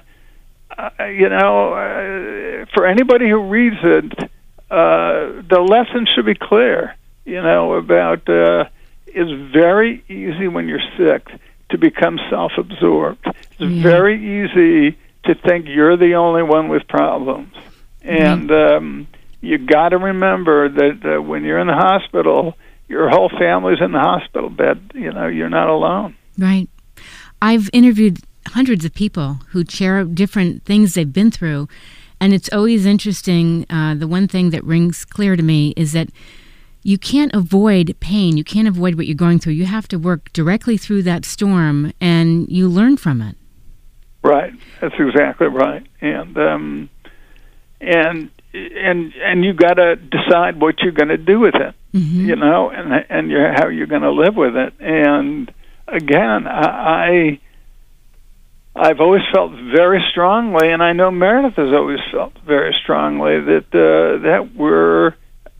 uh, 0.76 1.04
you 1.04 1.28
know, 1.28 1.72
uh, 1.74 2.66
for 2.74 2.84
anybody 2.86 3.28
who 3.28 3.38
reads 3.48 3.76
it, 3.82 4.12
uh, 4.70 5.42
the 5.48 5.60
lesson 5.60 6.06
should 6.12 6.26
be 6.26 6.34
clear. 6.34 6.96
You 7.24 7.42
know, 7.42 7.74
about 7.74 8.28
uh, 8.28 8.64
it's 9.06 9.52
very 9.52 10.02
easy 10.08 10.48
when 10.48 10.66
you're 10.66 10.80
sick 10.96 11.28
to 11.70 11.78
become 11.78 12.18
self-absorbed. 12.28 13.24
It's 13.24 13.60
Yeah. 13.60 13.82
very 13.82 14.16
easy 14.16 14.96
to 15.24 15.34
think 15.34 15.66
you're 15.68 15.96
the 15.96 16.14
only 16.14 16.42
one 16.42 16.68
with 16.68 16.88
problems, 16.88 17.54
and 18.02 18.50
um, 18.50 19.06
you 19.40 19.58
got 19.58 19.90
to 19.90 19.98
remember 19.98 20.68
that 20.68 21.16
uh, 21.16 21.22
when 21.22 21.44
you're 21.44 21.58
in 21.58 21.66
the 21.66 21.74
hospital, 21.74 22.56
your 22.88 23.08
whole 23.08 23.30
family's 23.30 23.80
in 23.80 23.92
the 23.92 24.00
hospital 24.00 24.50
bed. 24.50 24.92
You 24.94 25.12
know, 25.12 25.26
you're 25.26 25.48
not 25.48 25.68
alone. 25.68 26.16
Right. 26.38 26.68
I've 27.40 27.70
interviewed 27.72 28.18
hundreds 28.48 28.84
of 28.84 28.94
people 28.94 29.38
who 29.50 29.64
share 29.64 30.04
different 30.04 30.64
things 30.64 30.94
they've 30.94 31.12
been 31.12 31.30
through, 31.30 31.68
and 32.20 32.32
it's 32.32 32.50
always 32.52 32.86
interesting. 32.86 33.66
Uh, 33.70 33.94
the 33.94 34.08
one 34.08 34.28
thing 34.28 34.50
that 34.50 34.64
rings 34.64 35.04
clear 35.04 35.36
to 35.36 35.42
me 35.42 35.72
is 35.76 35.92
that 35.92 36.10
you 36.82 36.98
can't 36.98 37.32
avoid 37.34 37.96
pain. 38.00 38.36
You 38.36 38.44
can't 38.44 38.68
avoid 38.68 38.94
what 38.94 39.06
you're 39.06 39.14
going 39.14 39.38
through. 39.38 39.52
You 39.52 39.66
have 39.66 39.88
to 39.88 39.98
work 39.98 40.32
directly 40.32 40.76
through 40.76 41.02
that 41.04 41.24
storm, 41.24 41.92
and 42.00 42.48
you 42.50 42.68
learn 42.68 42.96
from 42.96 43.22
it. 43.22 43.36
Right. 44.22 44.52
That's 44.80 44.94
exactly 44.98 45.46
right. 45.46 45.86
And 46.00 46.36
um 46.36 46.90
and 47.80 48.30
and 48.52 49.12
and 49.14 49.44
you 49.44 49.52
got 49.52 49.74
to 49.74 49.96
decide 49.96 50.60
what 50.60 50.80
you're 50.80 50.92
going 50.92 51.08
to 51.08 51.16
do 51.16 51.40
with 51.40 51.54
it, 51.54 51.74
hmm 51.92 52.26
you 52.26 52.36
know, 52.36 52.70
and 52.70 53.04
and 53.08 53.30
you're, 53.30 53.52
how 53.52 53.68
you're 53.68 53.86
going 53.86 54.02
to 54.02 54.12
live 54.12 54.36
with 54.36 54.56
it. 54.56 54.74
And 54.80 55.52
again, 55.88 56.46
i 56.46 56.66
I 56.66 57.40
I've 58.76 59.00
always 59.00 59.22
felt 59.32 59.52
very 59.52 60.00
strongly, 60.10 60.70
and 60.70 60.82
I 60.82 60.92
know 60.92 61.10
Meredith 61.10 61.54
has 61.54 61.72
always 61.72 61.98
felt 62.12 62.32
very 62.46 62.74
strongly 62.82 63.40
that 63.40 63.66
uh, 63.74 64.22
that 64.22 64.54
we're 64.54 65.08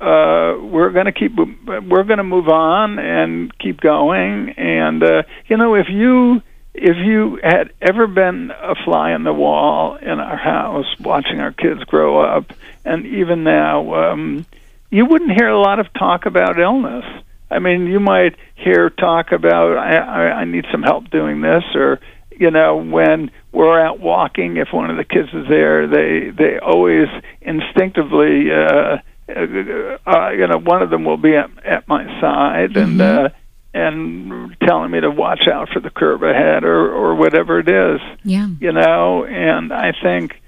uh, 0.00 0.58
we're 0.62 0.90
going 0.90 1.06
to 1.06 1.12
keep 1.12 1.32
we're 1.36 2.04
going 2.04 2.18
to 2.18 2.24
move 2.24 2.48
on 2.48 2.98
and 2.98 3.56
keep 3.58 3.80
going. 3.80 4.50
And 4.50 5.02
uh, 5.02 5.22
you 5.48 5.56
know, 5.56 5.74
if 5.74 5.86
you 5.90 6.40
if 6.74 6.96
you 6.96 7.38
had 7.42 7.72
ever 7.80 8.06
been 8.06 8.50
a 8.50 8.74
fly 8.84 9.12
on 9.12 9.24
the 9.24 9.32
wall 9.32 9.96
in 9.96 10.20
our 10.20 10.36
house 10.36 10.86
watching 11.00 11.40
our 11.40 11.52
kids 11.52 11.82
grow 11.84 12.20
up, 12.20 12.52
and 12.84 13.06
even 13.06 13.44
now, 13.44 13.94
um, 14.12 14.46
you 14.90 15.04
wouldn't 15.04 15.32
hear 15.32 15.48
a 15.48 15.60
lot 15.60 15.78
of 15.80 15.92
talk 15.92 16.26
about 16.26 16.58
illness. 16.58 17.04
I 17.50 17.58
mean, 17.58 17.86
you 17.86 17.98
might 18.00 18.36
hear 18.54 18.90
talk 18.90 19.32
about 19.32 19.76
I, 19.76 19.96
I, 19.96 20.22
I 20.40 20.44
need 20.44 20.66
some 20.70 20.82
help 20.82 21.10
doing 21.10 21.40
this, 21.40 21.64
or 21.74 22.00
you 22.30 22.50
know, 22.50 22.76
when 22.76 23.30
we're 23.52 23.78
out 23.78 24.00
walking, 24.00 24.56
if 24.56 24.72
one 24.72 24.88
of 24.90 24.96
the 24.96 25.04
kids 25.04 25.28
is 25.34 25.48
there, 25.48 25.86
they 25.86 26.30
they 26.30 26.58
always 26.58 27.08
instinctively, 27.40 28.50
uh, 28.52 28.98
uh, 29.28 29.98
uh, 30.06 30.30
you 30.30 30.46
know, 30.46 30.58
one 30.58 30.82
of 30.82 30.90
them 30.90 31.04
will 31.04 31.16
be 31.16 31.34
at, 31.36 31.50
at 31.64 31.88
my 31.88 32.04
side 32.20 32.76
and 32.76 33.00
Mhm. 33.00 33.26
uh, 33.26 33.28
and 33.72 34.56
telling 34.62 34.90
me 34.90 35.00
to 35.00 35.10
watch 35.10 35.46
out 35.46 35.68
for 35.68 35.80
the 35.80 35.90
curve 35.90 36.22
ahead 36.22 36.64
or 36.64 36.92
or 36.92 37.14
whatever 37.14 37.58
it 37.60 37.68
is, 37.68 38.00
Yeah. 38.24 38.48
you 38.60 38.72
know. 38.72 39.24
And 39.24 39.72
I 39.72 39.92
think, 39.92 40.40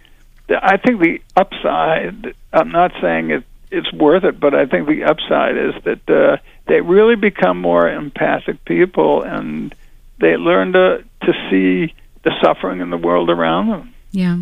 I 0.50 0.76
think 0.76 1.00
the 1.00 1.20
upside. 1.36 2.34
I'm 2.52 2.70
not 2.70 2.92
saying 3.00 3.30
it 3.30 3.44
it's 3.70 3.90
worth 3.92 4.24
it, 4.24 4.38
but 4.38 4.54
I 4.54 4.66
think 4.66 4.86
the 4.86 5.04
upside 5.04 5.56
is 5.56 5.74
that 5.84 6.10
uh, 6.10 6.36
they 6.66 6.80
really 6.82 7.16
become 7.16 7.58
more 7.58 7.88
empathic 7.88 8.62
people 8.66 9.22
and 9.22 9.74
they 10.20 10.36
learn 10.36 10.72
to 10.74 11.04
to 11.22 11.32
see 11.50 11.94
the 12.24 12.32
suffering 12.42 12.80
in 12.80 12.90
the 12.90 12.96
world 12.98 13.30
around 13.30 13.68
them. 13.68 13.94
Yeah. 14.10 14.36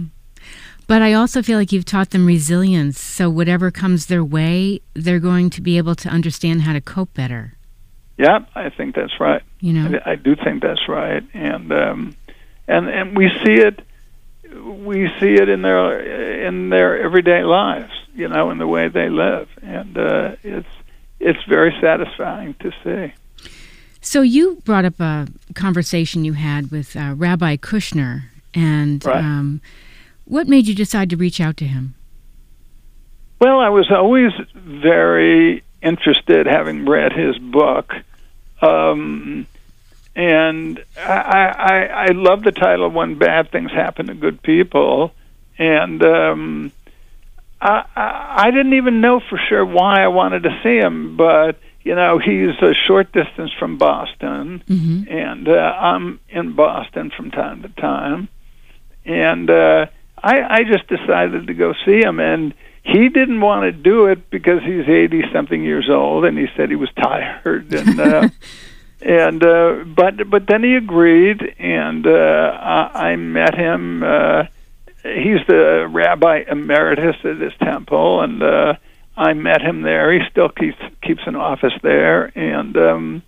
But 0.86 1.02
I 1.02 1.12
also 1.12 1.40
feel 1.42 1.56
like 1.56 1.70
you've 1.70 1.84
taught 1.84 2.10
them 2.10 2.26
resilience. 2.26 3.00
So 3.00 3.30
whatever 3.30 3.70
comes 3.70 4.06
their 4.06 4.24
way, 4.24 4.80
they're 4.94 5.20
going 5.20 5.48
to 5.50 5.60
be 5.60 5.78
able 5.78 5.94
to 5.94 6.08
understand 6.08 6.62
how 6.62 6.72
to 6.72 6.80
cope 6.80 7.14
better. 7.14 7.54
Yeah, 8.20 8.40
I 8.54 8.68
think 8.68 8.94
that's 8.94 9.18
right. 9.18 9.42
You 9.60 9.72
know? 9.72 9.98
I, 10.04 10.12
I 10.12 10.16
do 10.16 10.36
think 10.36 10.60
that's 10.60 10.86
right, 10.88 11.22
and 11.32 11.72
um, 11.72 12.14
and 12.68 12.86
and 12.86 13.16
we 13.16 13.30
see 13.42 13.54
it. 13.54 13.80
We 14.52 15.08
see 15.18 15.34
it 15.36 15.48
in 15.48 15.62
their 15.62 16.46
in 16.46 16.68
their 16.68 17.00
everyday 17.00 17.44
lives, 17.44 17.92
you 18.14 18.28
know, 18.28 18.50
in 18.50 18.58
the 18.58 18.66
way 18.66 18.88
they 18.88 19.08
live, 19.08 19.48
and 19.62 19.96
uh, 19.96 20.36
it's 20.42 20.68
it's 21.18 21.42
very 21.48 21.74
satisfying 21.80 22.54
to 22.60 22.70
see. 22.84 23.14
So 24.02 24.20
you 24.20 24.60
brought 24.66 24.84
up 24.84 25.00
a 25.00 25.26
conversation 25.54 26.22
you 26.26 26.34
had 26.34 26.70
with 26.70 26.96
uh, 26.96 27.14
Rabbi 27.16 27.56
Kushner, 27.56 28.24
And 28.52 29.02
Right. 29.02 29.24
um, 29.24 29.62
what 30.26 30.46
made 30.46 30.66
you 30.66 30.74
decide 30.74 31.08
to 31.10 31.16
reach 31.16 31.40
out 31.40 31.56
to 31.58 31.64
him? 31.64 31.94
Well, 33.40 33.60
I 33.60 33.70
was 33.70 33.90
always 33.90 34.32
very 34.54 35.62
interested, 35.82 36.46
having 36.46 36.84
read 36.86 37.12
his 37.12 37.38
book, 37.38 37.94
um, 38.62 39.46
and 40.14 40.84
I, 40.96 41.02
I, 41.02 41.82
I 41.86 42.06
love 42.08 42.42
the 42.42 42.52
title 42.52 42.88
"When 42.90 43.16
Bad 43.16 43.50
Things 43.50 43.70
Happen 43.70 44.06
to 44.06 44.14
Good 44.14 44.42
People," 44.42 45.12
and 45.58 46.02
um, 46.02 46.72
I, 47.60 47.84
I, 47.94 48.34
I 48.46 48.50
didn't 48.50 48.74
even 48.74 49.00
know 49.00 49.20
for 49.20 49.38
sure 49.48 49.64
why 49.64 50.02
I 50.02 50.08
wanted 50.08 50.42
to 50.44 50.60
see 50.62 50.76
him, 50.76 51.16
but 51.16 51.58
you 51.82 51.94
know, 51.94 52.18
he's 52.18 52.60
a 52.60 52.74
short 52.74 53.12
distance 53.12 53.52
from 53.58 53.78
Boston, 53.78 54.62
hmm 54.66 55.02
and 55.08 55.48
uh, 55.48 55.52
I'm 55.52 56.20
in 56.28 56.52
Boston 56.52 57.10
from 57.10 57.30
time 57.30 57.62
to 57.62 57.68
time, 57.70 58.28
and 59.04 59.48
uh, 59.48 59.86
I, 60.22 60.42
I 60.42 60.64
just 60.64 60.86
decided 60.88 61.46
to 61.46 61.54
go 61.54 61.72
see 61.84 62.00
him, 62.00 62.20
and 62.20 62.52
he 62.82 63.08
didn't 63.08 63.40
want 63.40 63.62
to 63.64 63.72
do 63.72 64.06
it 64.06 64.30
because 64.30 64.62
he's 64.62 64.88
eighty 64.88 65.22
something 65.32 65.62
years 65.62 65.88
old, 65.90 66.24
and 66.24 66.38
he 66.38 66.46
said 66.56 66.70
he 66.70 66.76
was 66.76 66.90
tired, 66.96 67.72
and 67.72 68.00
uh, 68.00 68.28
and 69.00 69.44
uh, 69.44 69.84
but 69.84 70.28
but 70.30 70.46
then 70.46 70.62
he 70.62 70.76
agreed, 70.76 71.54
and 71.58 72.06
uh, 72.06 72.10
I, 72.60 73.10
I 73.10 73.16
met 73.16 73.54
him. 73.54 74.02
Uh, 74.02 74.44
he's 75.02 75.40
the 75.46 75.86
rabbi 75.90 76.44
emeritus 76.50 77.16
at 77.24 77.38
this 77.38 77.54
temple, 77.62 78.22
and 78.22 78.42
uh, 78.42 78.74
I 79.16 79.34
met 79.34 79.60
him 79.60 79.82
there. 79.82 80.12
He 80.12 80.20
still 80.30 80.48
keeps 80.48 80.78
keeps 81.02 81.22
an 81.26 81.36
office 81.36 81.74
there, 81.82 82.32
and 82.36 82.76
um, 82.76 83.22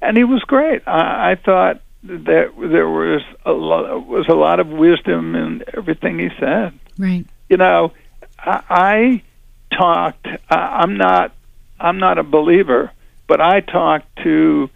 and 0.00 0.16
he 0.16 0.24
was 0.24 0.42
great. 0.42 0.82
I, 0.86 1.32
I 1.32 1.34
thought 1.34 1.80
that 2.04 2.24
there 2.24 2.88
was 2.88 3.22
a 3.44 3.52
lot 3.52 4.06
was 4.06 4.28
a 4.28 4.34
lot 4.34 4.60
of 4.60 4.68
wisdom 4.68 5.34
in 5.34 5.64
everything 5.76 6.18
he 6.18 6.28
said. 6.38 6.78
Right. 6.96 7.26
You 7.48 7.56
know, 7.56 7.92
I, 8.38 9.22
talked. 9.76 10.26
I, 10.48 10.56
I'm 10.82 10.96
not. 10.96 11.34
I'm 11.80 11.98
not 11.98 12.18
a 12.18 12.24
believer, 12.24 12.90
but 13.26 13.40
I 13.40 13.60
talked 13.60 14.16
to 14.24 14.68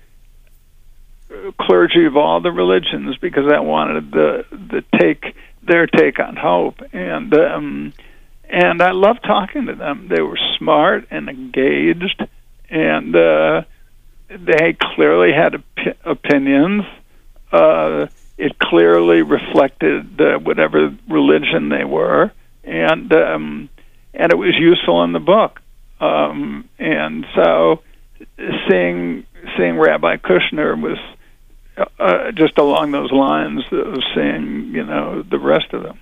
clergy 1.58 2.04
of 2.04 2.16
all 2.16 2.40
the 2.40 2.52
religions 2.52 3.16
because 3.16 3.50
I 3.50 3.60
wanted 3.60 4.10
the 4.12 4.44
the 4.50 4.84
take 4.98 5.34
their 5.62 5.86
take 5.86 6.18
on 6.18 6.36
hope 6.36 6.82
and 6.92 7.32
um 7.34 7.92
and 8.48 8.82
I 8.82 8.90
loved 8.90 9.22
talking 9.22 9.66
to 9.66 9.74
them. 9.74 10.08
They 10.08 10.20
were 10.20 10.38
smart 10.58 11.06
and 11.10 11.28
engaged 11.28 12.22
and 12.68 13.16
uh 13.16 13.62
they 14.28 14.76
clearly 14.78 15.32
had 15.32 15.54
op- 15.54 15.96
opinions. 16.04 16.84
Uh 17.50 18.08
it 18.36 18.58
clearly 18.58 19.22
reflected 19.22 20.20
uh, 20.20 20.38
whatever 20.38 20.94
religion 21.08 21.70
they 21.70 21.84
were 21.84 22.30
and 22.64 23.12
um 23.12 23.68
and 24.14 24.32
it 24.32 24.36
was 24.36 24.54
useful 24.56 25.02
in 25.04 25.12
the 25.12 25.20
book. 25.20 25.60
Um 26.00 26.68
and 26.78 27.26
so 27.34 27.82
seeing 28.68 29.26
seeing 29.56 29.78
Rabbi 29.78 30.16
Kushner 30.16 30.80
was 30.80 30.98
uh, 31.98 32.32
just 32.32 32.58
along 32.58 32.92
those 32.92 33.10
lines 33.12 33.62
of 33.72 34.02
seeing, 34.14 34.72
you 34.74 34.84
know, 34.84 35.22
the 35.22 35.38
rest 35.38 35.72
of 35.72 35.82
them. 35.82 35.98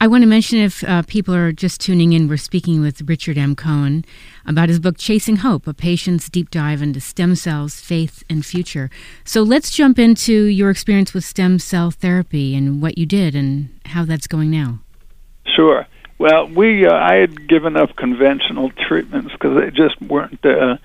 I 0.00 0.08
want 0.08 0.22
to 0.22 0.26
mention 0.26 0.58
if 0.58 0.82
uh, 0.82 1.02
people 1.02 1.32
are 1.32 1.52
just 1.52 1.80
tuning 1.80 2.12
in, 2.12 2.26
we're 2.26 2.36
speaking 2.36 2.80
with 2.80 3.02
Richard 3.02 3.38
M. 3.38 3.54
Cohen 3.54 4.04
about 4.44 4.68
his 4.68 4.80
book 4.80 4.98
Chasing 4.98 5.36
Hope, 5.36 5.68
a 5.68 5.74
patient's 5.74 6.28
deep 6.28 6.50
dive 6.50 6.82
into 6.82 7.00
stem 7.00 7.36
cells, 7.36 7.80
faith, 7.80 8.24
and 8.28 8.44
future. 8.44 8.90
So 9.24 9.42
let's 9.42 9.70
jump 9.70 10.00
into 10.00 10.46
your 10.46 10.70
experience 10.70 11.14
with 11.14 11.24
stem 11.24 11.60
cell 11.60 11.92
therapy 11.92 12.56
and 12.56 12.82
what 12.82 12.98
you 12.98 13.06
did 13.06 13.36
and 13.36 13.68
how 13.86 14.04
that's 14.04 14.26
going 14.26 14.50
now. 14.50 14.80
Sure. 15.46 15.86
Well, 16.18 16.48
we 16.48 16.86
uh, 16.86 16.94
I 16.94 17.16
had 17.16 17.48
given 17.48 17.76
up 17.76 17.96
conventional 17.96 18.70
treatments 18.70 19.32
because 19.32 19.60
they 19.60 19.70
just 19.70 20.00
weren't 20.00 20.44
uh, 20.44 20.76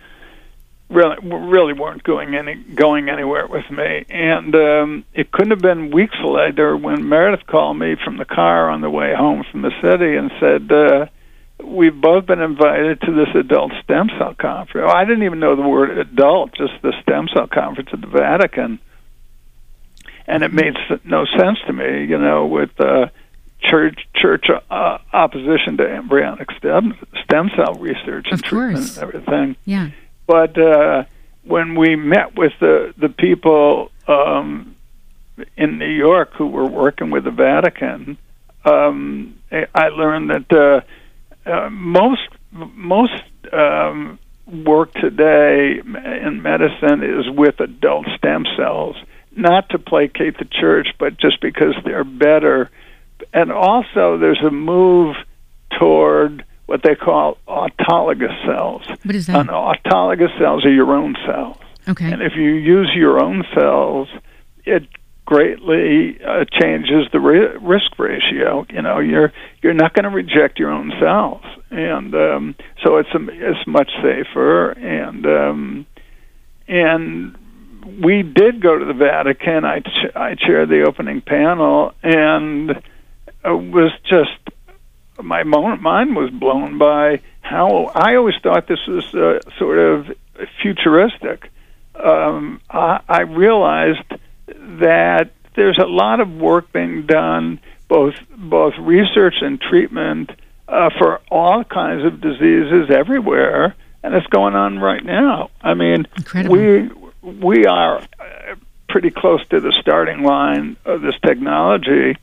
really 0.90 1.18
really 1.22 1.74
weren't 1.74 2.04
going 2.04 2.34
any 2.34 2.56
going 2.56 3.10
anywhere 3.10 3.46
with 3.46 3.70
me, 3.70 4.06
and 4.10 4.56
um, 4.56 5.06
it 5.14 5.32
couldn't 5.32 5.52
have 5.52 5.62
been 5.62 5.92
weeks 5.92 6.18
later 6.24 6.76
when 6.76 7.08
Meredith 7.08 7.46
called 7.46 7.78
me 7.78 7.96
from 8.04 8.18
the 8.18 8.26
car 8.26 8.70
on 8.70 8.82
the 8.82 8.90
way 8.90 9.14
home 9.14 9.44
from 9.52 9.62
the 9.62 9.72
city 9.82 10.16
and 10.16 10.32
said. 10.40 10.72
Uh, 10.72 11.08
We've 11.64 12.00
both 12.00 12.28
been 12.28 12.40
invited 12.40 13.02
to 13.02 13.12
this 13.12 13.30
adult 13.34 13.72
stem 13.84 14.10
cell 14.20 14.36
conference. 14.36 14.92
I 14.94 15.06
didn't 15.06 15.24
even 15.24 15.40
know 15.40 15.56
the 15.56 15.68
word 15.68 15.98
adult, 15.98 16.54
just 16.54 16.74
the 16.84 16.94
stem 17.02 17.28
cell 17.34 17.48
conference 17.48 17.90
at 17.92 18.00
the 18.00 18.08
Vatican. 18.08 18.80
And 20.28 20.44
it 20.44 20.54
made 20.54 20.76
no 21.04 21.26
sense 21.26 21.58
to 21.66 21.74
me, 21.74 22.06
you 22.06 22.20
know, 22.20 22.46
with 22.46 22.80
uh, 22.80 23.08
church 23.60 24.08
church 24.16 24.48
uh, 24.50 24.98
opposition 25.14 25.78
to 25.78 25.90
embryonic 25.90 26.52
stem 26.58 26.98
stem 27.24 27.50
cell 27.56 27.74
research 27.76 28.28
and 28.32 28.44
treatment 28.44 28.90
and 28.90 28.98
everything. 29.00 29.56
Yeah. 29.66 29.90
But 30.26 30.58
uh, 30.58 31.06
when 31.44 31.76
we 31.76 31.96
met 31.96 32.36
with 32.36 32.54
the 32.60 32.94
the 32.98 33.10
people 33.10 33.92
um, 34.08 34.76
in 35.56 35.78
New 35.78 35.90
York 35.90 36.34
who 36.34 36.48
were 36.48 36.66
working 36.66 37.10
with 37.10 37.24
the 37.24 37.32
Vatican, 37.32 38.18
um, 38.66 39.38
I 39.52 39.68
I 39.74 39.88
learned 39.90 40.30
that 40.30 40.52
uh, 41.46 41.50
uh, 41.50 41.70
most 41.70 42.28
most 42.52 43.24
um, 43.52 44.20
work 44.46 44.94
today 44.94 45.80
in 45.80 46.42
medicine 46.42 47.04
is 47.04 47.30
with 47.30 47.60
adult 47.60 48.08
stem 48.18 48.46
cells, 48.56 48.96
not 49.36 49.70
to 49.70 49.80
placate 49.80 50.38
the 50.38 50.46
church, 50.46 50.90
but 50.98 51.18
just 51.18 51.42
because 51.42 51.76
they're 51.84 52.04
better. 52.04 52.70
And 53.34 53.52
also, 53.52 54.18
there's 54.18 54.42
a 54.42 54.52
move 54.52 55.16
toward 55.78 56.46
what 56.66 56.84
they 56.84 56.96
call 56.96 57.38
autologous 57.48 58.46
cells. 58.46 58.84
What 59.04 59.16
is 59.16 59.28
that? 59.28 59.36
And 59.38 59.50
autologous 59.50 60.38
cells 60.38 60.66
are 60.66 60.72
your 60.72 60.94
own 60.94 61.16
cells. 61.26 61.58
Okay. 61.88 62.12
And 62.12 62.22
if 62.22 62.36
you 62.36 62.52
use 62.52 62.92
your 62.94 63.22
own 63.22 63.44
cells, 63.54 64.10
it 64.66 64.88
greatly 65.26 66.22
uh, 66.24 66.46
changes 66.52 67.08
the 67.12 67.20
ri- 67.20 67.58
risk 67.58 67.98
ratio. 67.98 68.66
You 68.70 68.82
know, 68.82 69.00
you're 69.00 69.32
you're 69.62 69.74
not 69.74 69.94
going 69.94 70.04
to 70.04 70.10
reject 70.10 70.60
your 70.60 70.72
own 70.72 70.92
cells, 71.00 71.44
and 71.72 72.14
um, 72.16 72.56
so 72.84 72.98
it's 72.98 73.10
a, 73.14 73.20
it's 73.30 73.68
much 73.68 73.92
safer. 74.02 74.72
And 74.72 75.26
um, 75.26 75.86
and 76.68 77.38
we 78.04 78.24
did 78.24 78.62
go 78.62 78.78
to 78.78 78.86
the 78.86 78.94
Vatican. 78.94 79.64
I 79.64 79.80
ch- 79.80 80.16
I 80.16 80.36
chaired 80.36 80.70
the 80.70 80.84
opening 80.84 81.22
panel, 81.22 81.94
and 82.04 82.82
was 83.52 83.92
just 84.04 84.32
my 85.22 85.44
mind 85.44 86.16
was 86.16 86.30
blown 86.30 86.78
by 86.78 87.22
how 87.42 87.86
I 87.96 88.16
always 88.16 88.36
thought 88.44 88.68
this 88.68 88.86
was 88.88 89.06
uh, 89.16 89.40
sort 89.58 89.80
of 89.80 90.12
futuristic. 90.62 91.50
Um, 91.96 92.62
I, 92.70 93.00
I 93.08 93.22
realized 93.22 94.04
that 94.48 95.32
there's 95.56 95.80
a 95.80 95.86
lot 95.86 96.20
of 96.20 96.32
work 96.36 96.72
being 96.72 97.06
done, 97.06 97.60
both 97.88 98.16
both 98.36 98.78
research 98.78 99.36
and 99.42 99.60
treatment, 99.60 100.32
uh, 100.68 100.90
for 100.98 101.22
all 101.32 101.64
kinds 101.64 102.06
of 102.06 102.22
diseases 102.22 102.90
everywhere, 102.90 103.76
and 104.04 104.14
it's 104.14 104.28
going 104.28 104.56
on 104.56 104.80
right 104.80 105.04
now. 105.04 105.50
I 105.62 105.74
mean, 105.74 106.08
Incredible. 106.18 106.56
we 106.56 106.90
we 107.22 107.66
are 107.66 107.98
uh, 107.98 108.56
pretty 108.88 109.10
close 109.10 109.46
to 109.48 109.60
the 109.60 109.74
starting 109.82 110.24
line 110.24 110.78
of 110.86 111.02
this 111.02 111.16
technology, 111.26 112.18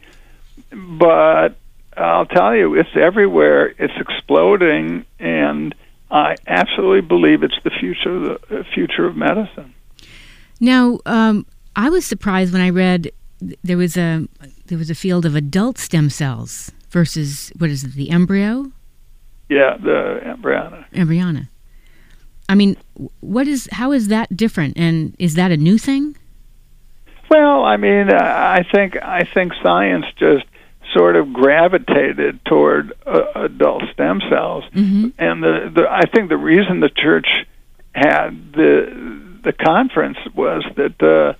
but 0.75 1.57
I'll 1.97 2.27
tell 2.27 2.55
you, 2.55 2.75
it's 2.75 2.97
everywhere. 2.97 3.75
It's 3.79 3.95
exploding, 3.99 5.05
and 5.19 5.75
I 6.11 6.37
absolutely 6.47 7.03
believe 7.03 7.43
it's 7.43 7.59
the 7.65 7.71
future 7.71 8.11
of 8.17 8.23
the 8.49 8.61
uh, 8.61 8.65
future 8.75 9.07
of 9.07 9.17
medicine. 9.17 9.75
Now, 10.61 10.99
um, 11.07 11.47
I 11.77 11.91
was 11.91 12.05
surprised 12.07 12.53
when 12.53 12.63
I 12.63 12.71
read 12.71 13.11
there 13.63 13.77
was 13.77 13.97
a 13.97 14.27
there 14.67 14.79
was 14.79 14.91
a 14.91 14.95
field 14.95 15.27
of 15.27 15.35
adult 15.35 15.79
stem 15.79 16.09
cells 16.11 16.71
versus 16.91 17.53
what 17.59 17.71
is 17.71 17.85
it, 17.85 17.93
the 17.95 18.11
embryo, 18.11 18.71
Yeah, 19.49 19.77
the 19.77 20.21
embryonic. 20.25 20.85
embryona. 20.93 21.49
I 22.49 22.55
mean, 22.55 22.77
what 23.21 23.49
is 23.49 23.69
how 23.73 23.93
is 23.93 24.09
that 24.09 24.37
different, 24.37 24.77
and 24.79 25.15
is 25.19 25.35
that 25.35 25.51
a 25.51 25.57
new 25.57 25.79
thing? 25.79 26.17
Well, 27.31 27.65
I 27.65 27.77
mean, 27.77 28.11
uh, 28.11 28.17
I 28.21 28.65
think 28.73 28.97
I 29.03 29.25
think 29.35 29.53
science 29.63 30.05
just 30.17 30.45
sort 30.95 31.17
of 31.17 31.33
gravitated 31.33 32.45
toward 32.45 32.93
uh, 33.07 33.23
adult 33.35 33.83
stem 33.93 34.21
cells, 34.31 34.65
hmm 34.73 35.09
and 35.19 35.43
the, 35.43 35.73
the 35.75 35.89
I 35.91 36.03
think 36.13 36.29
the 36.29 36.37
reason 36.37 36.81
the 36.81 36.89
church 36.89 37.29
had 37.95 38.53
the 38.53 39.41
the 39.43 39.53
conference 39.53 40.19
was 40.35 40.65
that 40.77 41.03
uh, 41.03 41.35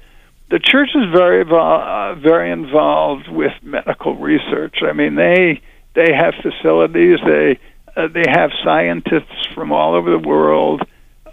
the 0.51 0.59
church 0.59 0.91
is 0.95 1.11
very 1.13 1.45
uh, 1.49 2.15
very 2.17 2.51
involved 2.51 3.29
with 3.29 3.53
medical 3.63 4.15
research. 4.17 4.83
I 4.83 4.93
mean, 4.93 5.15
they 5.15 5.63
they 5.95 6.13
have 6.13 6.35
facilities. 6.43 7.19
They 7.25 7.59
uh, 7.97 8.09
they 8.09 8.25
have 8.29 8.51
scientists 8.63 9.47
from 9.55 9.73
all 9.73 9.95
over 9.95 10.11
the 10.11 10.29
world 10.29 10.83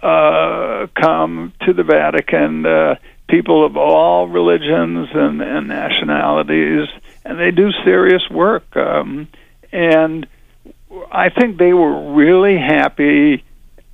uh, 0.02 0.86
come 0.94 1.52
to 1.66 1.72
the 1.72 1.84
Vatican. 1.84 2.66
Uh, 2.66 2.94
people 3.28 3.64
of 3.64 3.78
all 3.78 4.28
religions 4.28 5.08
and, 5.14 5.40
and 5.40 5.66
nationalities, 5.66 6.86
and 7.24 7.38
they 7.38 7.50
do 7.50 7.70
serious 7.84 8.28
work. 8.30 8.76
Um, 8.76 9.28
and 9.72 10.26
I 11.10 11.28
think 11.28 11.58
they 11.58 11.72
were 11.72 12.12
really 12.14 12.58
happy 12.58 13.44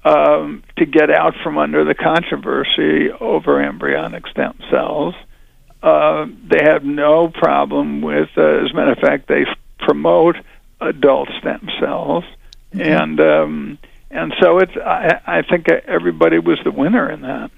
um, 0.04 0.62
to 0.76 0.86
get 0.86 1.10
out 1.10 1.34
from 1.42 1.58
under 1.58 1.84
the 1.84 1.94
controversy 1.94 3.10
over 3.10 3.60
embryonic 3.62 4.26
stem 4.28 4.58
cells. 4.70 5.14
Uh, 5.82 6.26
they 6.44 6.62
have 6.62 6.84
no 6.84 7.28
problem 7.28 8.00
with, 8.00 8.30
uh, 8.36 8.42
as 8.42 8.70
a 8.70 8.74
matter 8.74 8.92
of 8.92 8.98
fact, 8.98 9.28
they 9.28 9.44
promote 9.78 10.36
adult 10.80 11.28
stem 11.38 11.68
cells, 11.78 12.24
mm-hmm. 12.72 12.80
and 12.80 13.20
um, 13.20 13.78
and 14.10 14.34
so 14.40 14.58
it's. 14.58 14.76
I, 14.76 15.20
I 15.26 15.42
think 15.42 15.68
everybody 15.68 16.38
was 16.38 16.58
the 16.64 16.70
winner 16.70 17.10
in 17.10 17.22
that. 17.22 17.50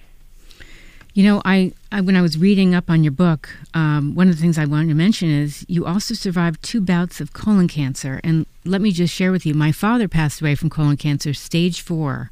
You 1.15 1.25
know, 1.25 1.43
I, 1.45 1.73
I, 1.93 2.01
when 2.01 2.17
I 2.17 2.23
was 2.23 2.39
reading 2.39 2.75
up 2.75 2.89
on 2.89 3.03
your 3.03 3.11
book, 3.13 3.51
um, 3.75 4.15
one 4.15 4.29
of 4.29 4.37
the 4.37 4.41
things 4.41 4.59
I 4.59 4.65
wanted 4.65 4.89
to 4.89 4.95
mention 4.95 5.29
is 5.29 5.65
you 5.69 5.87
also 5.87 6.15
survived 6.15 6.63
two 6.63 6.81
bouts 6.81 7.21
of 7.21 7.33
colon 7.33 7.69
cancer. 7.69 8.21
And 8.23 8.47
let 8.65 8.81
me 8.81 8.93
just 8.93 9.13
share 9.13 9.33
with 9.33 9.45
you, 9.45 9.55
my 9.55 9.73
father 9.73 10.07
passed 10.07 10.41
away 10.41 10.55
from 10.55 10.71
colon 10.71 10.97
cancer, 10.97 11.35
stage 11.35 11.81
four. 11.81 12.31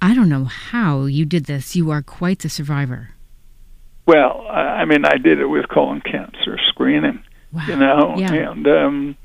I 0.00 0.14
don't 0.14 0.30
know 0.30 0.44
how 0.44 1.04
you 1.04 1.26
did 1.26 1.44
this. 1.44 1.76
You 1.76 1.90
are 1.90 2.00
quite 2.00 2.38
the 2.38 2.48
survivor. 2.48 3.10
Well, 4.06 4.46
I 4.48 4.86
mean, 4.86 5.04
I 5.04 5.18
did 5.18 5.40
it 5.40 5.46
with 5.46 5.68
colon 5.68 6.00
cancer 6.00 6.58
screening. 6.68 7.22
Wow. 7.52 7.66
You 7.66 7.76
know, 7.76 8.14
yeah. 8.16 8.50
and 8.50 8.66
um, 8.66 9.16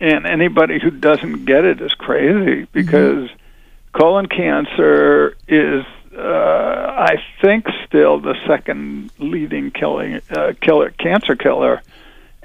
and 0.00 0.26
anybody 0.26 0.78
who 0.78 0.90
doesn't 0.90 1.44
get 1.44 1.64
it 1.64 1.80
is 1.80 1.92
crazy 1.94 2.66
because 2.72 3.28
mm-hmm. 3.28 3.98
colon 3.98 4.26
cancer 4.26 5.36
is 5.46 5.84
uh, 6.18 6.94
I 6.98 7.22
think 7.40 7.66
still 7.86 8.20
the 8.20 8.34
second 8.46 9.12
leading 9.18 9.70
killing 9.70 10.20
uh, 10.30 10.52
killer 10.60 10.90
cancer 10.90 11.36
killer. 11.36 11.82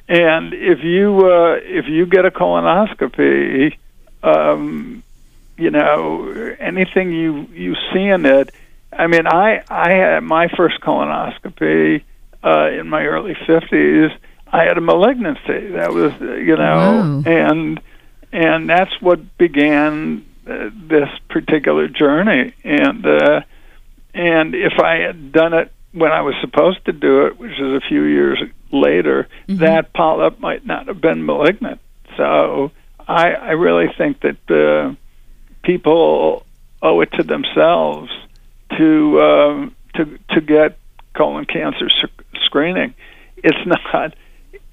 And 0.07 0.53
if 0.53 0.83
you 0.83 1.25
uh, 1.25 1.59
if 1.63 1.87
you 1.87 2.05
get 2.05 2.25
a 2.25 2.31
colonoscopy, 2.31 3.77
um, 4.21 5.03
you 5.57 5.71
know 5.71 6.55
anything 6.59 7.11
you 7.11 7.47
you 7.53 7.75
see 7.91 8.05
in 8.05 8.25
it. 8.25 8.51
I 8.91 9.07
mean, 9.07 9.25
I 9.25 9.63
I 9.69 9.91
had 9.93 10.19
my 10.23 10.49
first 10.49 10.79
colonoscopy 10.81 12.03
uh, 12.43 12.69
in 12.71 12.89
my 12.89 13.05
early 13.05 13.35
fifties. 13.47 14.11
I 14.45 14.65
had 14.65 14.77
a 14.77 14.81
malignancy 14.81 15.69
that 15.69 15.93
was 15.93 16.13
you 16.19 16.57
know, 16.57 17.23
and 17.25 17.81
and 18.31 18.69
that's 18.69 19.01
what 19.01 19.37
began 19.37 20.25
uh, 20.45 20.69
this 20.73 21.09
particular 21.29 21.87
journey. 21.87 22.53
And 22.63 23.05
uh, 23.05 23.41
and 24.13 24.55
if 24.55 24.79
I 24.79 24.97
had 24.97 25.31
done 25.31 25.53
it 25.53 25.71
when 25.91 26.11
I 26.11 26.21
was 26.21 26.35
supposed 26.41 26.85
to 26.85 26.91
do 26.91 27.25
it, 27.27 27.37
which 27.37 27.53
is 27.53 27.73
a 27.73 27.81
few 27.87 28.03
years 28.03 28.41
later, 28.71 29.27
mm-hmm. 29.47 29.59
that 29.61 29.93
polyp 29.93 30.39
might 30.39 30.65
not 30.65 30.87
have 30.87 30.99
been 30.99 31.25
malignant. 31.25 31.79
So 32.17 32.71
I, 32.99 33.31
I 33.31 33.51
really 33.51 33.87
think 33.97 34.21
that 34.21 34.51
uh, 34.51 34.95
people 35.63 36.45
owe 36.81 37.01
it 37.01 37.11
to 37.13 37.23
themselves 37.23 38.11
to 38.77 39.21
um, 39.21 39.75
to 39.95 40.19
to 40.31 40.41
get 40.41 40.77
colon 41.13 41.45
cancer 41.45 41.89
sc- 41.89 42.23
screening. 42.45 42.93
It's 43.37 43.57
not. 43.65 44.15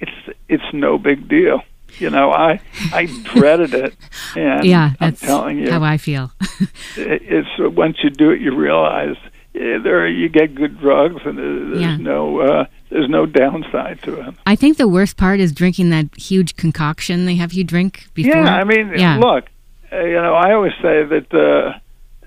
It's 0.01 0.37
it's 0.49 0.73
no 0.73 0.99
big 0.99 1.29
deal. 1.29 1.63
You 1.99 2.11
know, 2.11 2.31
I 2.31 2.61
I 2.93 3.07
dreaded 3.25 3.75
it, 3.75 3.95
and 4.37 4.65
yeah, 4.65 4.93
that's 5.01 5.23
I'm 5.23 5.29
telling 5.29 5.59
you 5.59 5.71
how 5.71 5.83
I 5.83 5.97
feel. 5.97 6.33
it's 6.97 7.49
once 7.59 7.99
you 8.03 8.11
do 8.11 8.31
it, 8.31 8.41
you 8.41 8.55
realize 8.55 9.17
yeah, 9.53 9.79
there 9.83 10.07
you 10.07 10.29
get 10.29 10.55
good 10.55 10.79
drugs, 10.79 11.23
and 11.25 11.39
there's 11.39 11.81
yeah. 11.81 11.97
no 11.97 12.41
uh, 12.41 12.65
there's 12.91 13.09
no 13.09 13.27
downside 13.27 14.01
to 14.03 14.29
it. 14.29 14.35
I 14.47 14.55
think 14.55 14.77
the 14.77 14.89
worst 14.89 15.17
part 15.17 15.41
is 15.41 15.53
drinking 15.53 15.91
that 15.91 16.07
huge 16.17 16.57
concoction 16.57 17.27
they 17.27 17.35
have 17.35 17.53
you 17.53 17.65
drink 17.65 18.09
before. 18.15 18.37
Yeah, 18.37 18.55
I 18.55 18.65
mean, 18.65 18.93
yeah. 18.97 19.19
look, 19.19 19.47
uh, 19.93 20.01
you 20.05 20.15
know, 20.15 20.35
I 20.35 20.53
always 20.53 20.73
say 20.81 21.05
that 21.05 21.35
uh, 21.35 21.79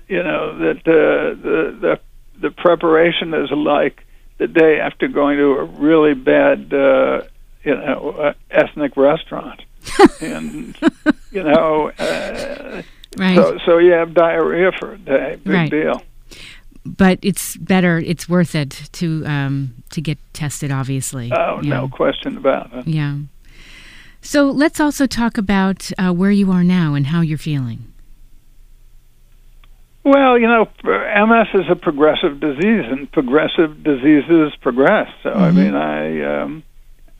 you 0.08 0.22
know 0.22 0.58
that 0.58 0.78
uh, 0.86 1.40
the 1.42 1.78
the 1.80 2.00
the 2.40 2.50
preparation 2.50 3.32
is 3.32 3.50
like 3.50 4.04
the 4.38 4.46
day 4.46 4.80
after 4.80 5.08
going 5.08 5.38
to 5.38 5.52
a 5.52 5.64
really 5.64 6.14
bad 6.14 6.74
uh, 6.74 7.22
you 7.64 7.74
know 7.74 8.10
uh, 8.18 8.34
ethnic 8.50 8.96
restaurant, 8.96 9.62
and 10.20 10.76
you 11.30 11.42
know. 11.42 11.90
Uh, 11.98 12.82
right. 13.16 13.36
So, 13.36 13.58
so 13.64 13.78
you 13.78 13.92
have 13.92 14.14
diarrhea 14.14 14.72
for 14.78 14.92
a 14.92 14.98
day. 14.98 15.38
Big 15.42 15.52
right. 15.52 15.70
deal 15.70 16.02
but 16.84 17.18
it's 17.22 17.56
better. 17.56 17.98
It's 17.98 18.28
worth 18.28 18.54
it 18.54 18.90
to 18.92 19.24
um, 19.26 19.74
to 19.90 20.00
get 20.00 20.18
tested. 20.32 20.70
Obviously. 20.70 21.32
Oh, 21.32 21.60
yeah. 21.62 21.70
no 21.70 21.88
question 21.88 22.36
about 22.36 22.72
it. 22.74 22.86
Yeah. 22.86 23.18
So 24.20 24.50
let's 24.50 24.80
also 24.80 25.06
talk 25.06 25.36
about 25.36 25.90
uh, 25.98 26.12
where 26.12 26.30
you 26.30 26.50
are 26.50 26.64
now 26.64 26.94
and 26.94 27.06
how 27.06 27.20
you're 27.20 27.36
feeling. 27.36 27.92
Well, 30.02 30.38
you 30.38 30.46
know, 30.46 30.68
MS 30.82 31.48
is 31.54 31.70
a 31.70 31.76
progressive 31.76 32.40
disease, 32.40 32.84
and 32.90 33.10
progressive 33.10 33.82
diseases 33.82 34.54
progress. 34.60 35.10
So, 35.22 35.30
mm-hmm. 35.30 35.42
I 35.42 35.50
mean, 35.50 35.74
I, 35.74 36.42
um, 36.42 36.62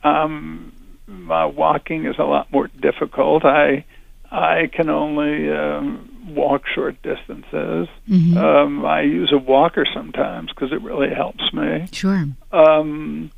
um, 0.05 0.73
my 1.07 1.47
walking 1.47 2.07
is 2.07 2.17
a 2.19 2.25
lot 2.25 2.53
more 2.53 2.69
difficult. 2.69 3.45
I, 3.45 3.85
I 4.31 4.69
can 4.73 4.91
only 4.91 5.51
um, 5.51 6.11
walk 6.29 6.67
short 6.67 7.01
distances. 7.03 7.89
Mm-hmm. 8.09 8.37
Um, 8.37 8.85
I 8.85 9.03
use 9.03 9.33
a 9.33 9.39
walker 9.39 9.87
sometimes 9.93 10.51
because 10.51 10.73
it 10.73 10.83
really 10.83 11.13
helps 11.13 11.53
me. 11.53 11.89
Sure. 11.93 12.27
Um, 12.53 13.31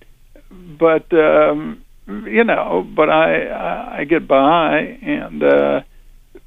but 0.51 1.13
um, 1.13 1.85
you 2.07 2.45
know, 2.45 2.87
but 2.95 3.11
I, 3.11 3.47
I 3.47 3.99
I 3.99 4.05
get 4.05 4.29
by, 4.29 4.79
and 5.03 5.43
uh, 5.43 5.81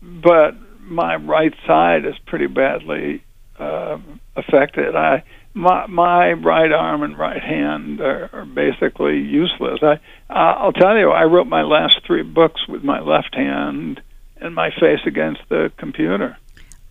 but 0.01 0.55
my 0.81 1.15
right 1.15 1.53
side 1.67 2.05
is 2.05 2.15
pretty 2.25 2.47
badly 2.47 3.23
uh, 3.57 3.97
affected. 4.35 4.95
I 4.95 5.23
my 5.59 5.87
my 5.87 6.31
right 6.31 6.71
arm 6.71 7.03
and 7.03 7.17
right 7.17 7.41
hand 7.41 7.99
are, 7.99 8.29
are 8.31 8.45
basically 8.45 9.19
useless. 9.19 9.79
I 9.83 9.99
I'll 10.29 10.71
tell 10.71 10.97
you, 10.97 11.11
I 11.11 11.23
wrote 11.25 11.47
my 11.47 11.63
last 11.63 11.99
three 12.05 12.23
books 12.23 12.67
with 12.67 12.83
my 12.83 13.01
left 13.01 13.35
hand 13.35 14.01
and 14.37 14.55
my 14.55 14.69
face 14.71 15.01
against 15.05 15.41
the 15.49 15.71
computer. 15.77 16.37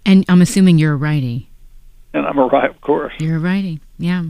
And 0.04 0.24
I'm 0.28 0.42
assuming 0.42 0.78
you're 0.78 0.92
a 0.92 0.96
righty. 0.96 1.48
And 2.12 2.26
I'm 2.26 2.38
a 2.38 2.46
right, 2.46 2.70
of 2.70 2.80
course. 2.80 3.14
You're 3.18 3.36
a 3.36 3.40
righty, 3.40 3.80
yeah. 3.98 4.24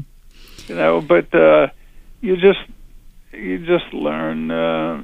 You 0.66 0.74
know, 0.74 1.00
but 1.00 1.34
uh, 1.34 1.68
you 2.20 2.36
just 2.36 2.60
you 3.32 3.58
just 3.58 3.92
learn 3.92 4.50
uh, 4.50 5.02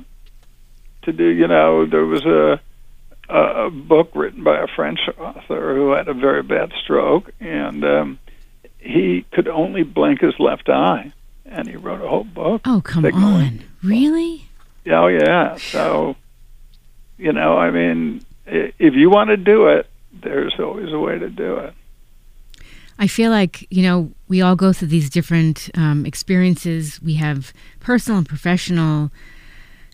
to 1.02 1.12
do. 1.12 1.26
You 1.26 1.48
know, 1.48 1.86
there 1.86 2.06
was 2.06 2.24
a 2.24 2.60
a 3.28 3.70
book 3.70 4.10
written 4.14 4.44
by 4.44 4.60
a 4.60 4.66
French 4.66 5.00
author 5.18 5.74
who 5.74 5.92
had 5.92 6.08
a 6.08 6.14
very 6.14 6.42
bad 6.42 6.72
stroke, 6.82 7.32
and 7.40 7.84
um, 7.84 8.18
he 8.84 9.24
could 9.32 9.48
only 9.48 9.82
blink 9.82 10.20
his 10.20 10.34
left 10.38 10.68
eye, 10.68 11.12
and 11.46 11.68
he 11.68 11.76
wrote 11.76 12.00
a 12.00 12.08
whole 12.08 12.24
book. 12.24 12.62
Oh, 12.64 12.82
come 12.84 13.06
on! 13.06 13.64
Really? 13.82 14.48
Oh, 14.86 15.06
yeah. 15.06 15.56
So 15.56 16.16
you 17.18 17.32
know, 17.32 17.56
I 17.56 17.70
mean, 17.70 18.24
if 18.46 18.94
you 18.94 19.10
want 19.10 19.30
to 19.30 19.36
do 19.36 19.68
it, 19.68 19.88
there's 20.12 20.54
always 20.58 20.92
a 20.92 20.98
way 20.98 21.18
to 21.18 21.28
do 21.28 21.56
it. 21.56 21.74
I 22.98 23.06
feel 23.08 23.30
like, 23.30 23.66
you 23.70 23.82
know, 23.82 24.12
we 24.28 24.40
all 24.40 24.54
go 24.54 24.72
through 24.72 24.88
these 24.88 25.10
different 25.10 25.68
um, 25.74 26.06
experiences. 26.06 27.02
We 27.02 27.14
have 27.14 27.52
personal 27.80 28.18
and 28.18 28.28
professional 28.28 29.10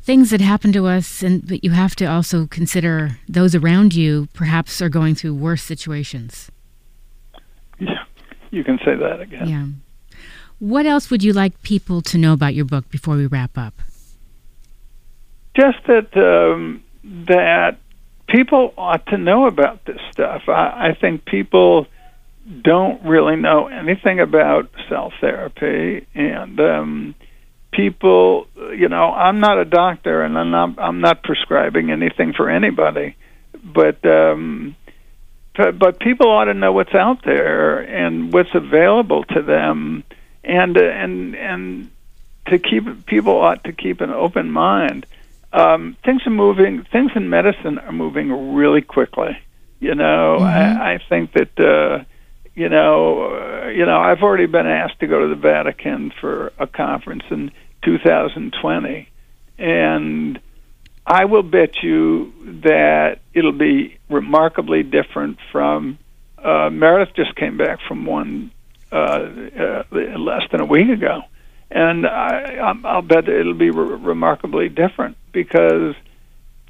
things 0.03 0.31
that 0.31 0.41
happen 0.41 0.73
to 0.73 0.87
us, 0.87 1.23
and 1.23 1.47
but 1.47 1.63
you 1.63 1.71
have 1.71 1.95
to 1.97 2.05
also 2.05 2.47
consider 2.47 3.19
those 3.29 3.55
around 3.55 3.95
you 3.95 4.29
perhaps 4.35 4.83
are 4.83 4.89
going 4.89 5.15
through 5.15 5.35
worse 5.35 5.63
situations. 5.63 6.51
You 8.51 8.65
can 8.65 8.79
say 8.85 8.97
that 8.97 9.21
again. 9.21 9.49
Yeah. 9.49 9.67
What 10.59 10.87
else 10.87 11.11
would 11.11 11.23
you 11.23 11.33
like 11.33 11.63
people 11.63 12.03
to 12.03 12.19
know 12.19 12.33
about 12.33 12.55
your 12.55 12.65
book 12.67 12.89
before 12.91 13.17
we 13.17 13.27
wrap 13.27 13.57
up? 13.57 13.75
Just 15.57 15.79
that 15.87 16.17
um, 16.17 16.83
that 17.03 17.79
people 18.29 18.75
ought 18.77 19.07
to 19.07 19.17
know 19.17 19.47
about 19.47 19.85
this 19.85 20.01
stuff. 20.13 20.43
I, 20.49 20.91
I 20.91 20.97
think 21.01 21.25
people 21.25 21.87
don't 22.63 23.03
really 23.05 23.37
know 23.37 23.69
anything 23.69 24.21
about 24.21 24.71
cell 24.89 25.13
therapy, 25.21 26.07
and 26.15 26.61
um, 26.61 27.15
people, 27.73 28.47
you 28.77 28.89
know, 28.89 29.13
I'm 29.13 29.41
not 29.41 29.59
a 29.59 29.65
doctor, 29.65 30.23
and 30.23 30.39
I'm 30.39 30.51
not, 30.51 30.79
I'm 30.79 31.01
not 31.01 31.23
prescribing 31.23 31.91
anything 31.91 32.33
for 32.33 32.51
anybody, 32.51 33.17
but. 33.65 34.05
Um, 34.05 34.77
but, 35.57 36.01
people 36.01 36.31
ought 36.31 36.45
to 36.45 36.55
know 36.55 36.73
what's 36.73 36.95
out 36.95 37.25
there 37.25 37.81
and 37.81 38.33
what's 38.33 38.55
available 38.55 39.25
to 39.25 39.43
them, 39.43 40.05
and 40.45 40.77
and 40.77 41.35
and 41.35 41.91
to 42.47 42.59
keep 42.59 43.07
people 43.07 43.37
ought 43.37 43.65
to 43.65 43.73
keep 43.73 44.01
an 44.01 44.11
open 44.11 44.51
mind 44.51 45.07
um, 45.53 45.97
things 46.05 46.27
are 46.27 46.31
moving. 46.31 46.85
Things 46.85 47.13
in 47.15 47.29
medicine 47.29 47.79
are 47.79 47.93
moving 47.93 48.55
really 48.55 48.83
quickly. 48.83 49.39
You 49.81 49.95
know, 49.95 50.39
mm-hmm. 50.39 50.81
I, 50.81 50.95
I 50.95 50.99
think 51.09 51.33
that 51.33 51.59
uh, 51.59 52.05
you 52.55 52.69
know, 52.69 53.65
uh, 53.65 53.69
you 53.69 53.87
know, 53.87 53.99
I've 53.99 54.23
already 54.23 54.47
been 54.47 54.67
asked 54.67 55.01
to 55.01 55.07
go 55.07 55.21
to 55.21 55.29
the 55.29 55.41
Vatican 55.41 56.13
for 56.21 56.53
a 56.59 56.67
conference 56.67 57.25
in 57.31 57.51
2020, 57.83 59.09
and 59.59 60.41
I 61.07 61.25
will 61.25 61.43
bet 61.43 61.83
you 61.83 62.33
that 62.63 63.21
it'll 63.35 63.53
be 63.53 63.99
remarkably 64.09 64.83
different 64.83 65.39
from. 65.53 65.99
Uh, 66.39 66.71
Meredith 66.71 67.15
just 67.15 67.35
came 67.37 67.57
back 67.59 67.81
from 67.87 68.07
one 68.07 68.51
uh, 68.93 68.97
uh, 68.97 69.83
less 69.93 70.43
than 70.51 70.61
a 70.61 70.65
week 70.65 70.89
ago, 70.89 71.23
and 71.71 72.07
I, 72.07 72.75
I'll 72.85 73.03
bet 73.03 73.29
it'll 73.29 73.55
be 73.55 73.71
re- 73.71 73.97
remarkably 73.97 74.69
different 74.69 75.17
because 75.33 75.95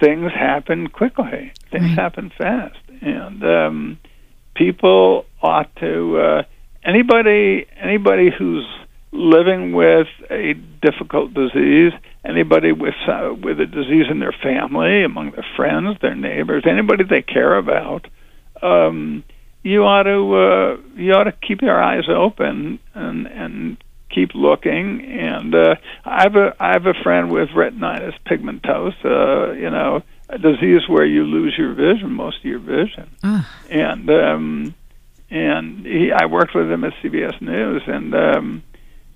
things 0.01 0.33
happen 0.33 0.89
quickly, 0.89 1.53
things 1.71 1.85
Right. 1.85 1.99
happen 1.99 2.33
fast, 2.37 2.79
and 3.01 3.45
um, 3.45 3.99
people 4.55 5.27
ought 5.43 5.75
to. 5.77 6.19
Uh, 6.19 6.43
anybody, 6.83 7.67
anybody 7.79 8.31
who's 8.31 8.67
living 9.13 9.73
with 9.73 10.09
a 10.31 10.55
difficult 10.83 11.35
disease, 11.35 11.93
anybody 12.25 12.73
with 12.73 12.95
uh, 13.07 13.35
with 13.35 13.61
a 13.61 13.67
disease 13.67 14.07
in 14.11 14.21
their 14.21 14.35
family, 14.43 15.03
among 15.03 15.33
their 15.33 15.47
friends, 15.57 15.99
their 16.01 16.15
neighbors, 16.15 16.65
anybody 16.67 17.05
they 17.05 17.23
care 17.23 17.57
about, 17.57 18.07
um, 18.63 19.25
you 19.63 19.85
ought 19.85 20.05
to 20.05 20.35
uh, 20.35 20.77
you 20.97 21.13
ought 21.13 21.25
to 21.25 21.33
keep 21.33 21.63
your 21.63 21.83
eyes 21.83 22.09
open 22.09 22.79
and 22.95 23.27
and 23.27 23.77
keep 24.11 24.35
looking. 24.35 25.05
And 25.05 25.55
uh, 25.55 25.77
I 26.05 26.23
have 26.23 26.37
a 26.37 26.55
I 26.61 26.73
have 26.73 26.87
a 26.87 26.95
friend 26.95 27.31
with 27.31 27.51
retinitis 27.51 28.15
pigmentosa, 28.27 29.61
you 29.61 29.71
know, 29.71 30.03
a 30.29 30.39
disease 30.39 30.89
where 30.89 31.05
you 31.05 31.25
lose 31.25 31.55
your 31.59 31.75
vision, 31.75 32.13
most 32.13 32.39
of 32.39 32.45
your 32.45 32.61
vision 32.61 33.11
Ugh. 33.23 33.45
and 33.69 34.11
um, 34.11 34.75
and 35.31 35.87
he, 35.87 36.13
I 36.13 36.27
worked 36.27 36.55
with 36.55 36.71
him 36.71 36.85
at 36.85 36.93
CBS 37.03 37.41
News, 37.41 37.83
and 37.87 38.15
um, 38.15 38.63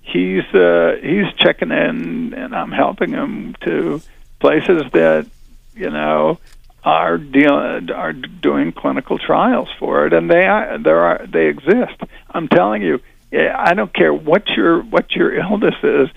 he's 0.05 0.43
uh, 0.53 0.97
he's 1.01 1.31
checking 1.37 1.71
in, 1.71 2.33
and 2.33 2.55
I'm 2.55 2.71
helping 2.71 3.11
him 3.11 3.55
to 3.61 4.01
places 4.39 4.83
that 4.93 5.27
you 5.75 5.89
know 5.89 6.39
are 6.83 7.17
deal 7.17 7.53
are 7.93 8.13
doing 8.13 8.71
clinical 8.71 9.17
trials 9.17 9.69
for 9.79 10.05
it, 10.07 10.13
and 10.13 10.29
they 10.29 10.45
are 10.45 10.77
there 10.77 10.99
are 11.01 11.25
they 11.27 11.47
exist. 11.47 11.99
I'm 12.29 12.47
telling 12.47 12.81
you, 12.81 13.01
I 13.33 13.73
don't 13.73 13.93
care 13.93 14.13
what 14.13 14.47
your 14.49 14.81
what 14.83 15.11
your 15.11 15.33
illness 15.35 15.75
is. 15.83 16.09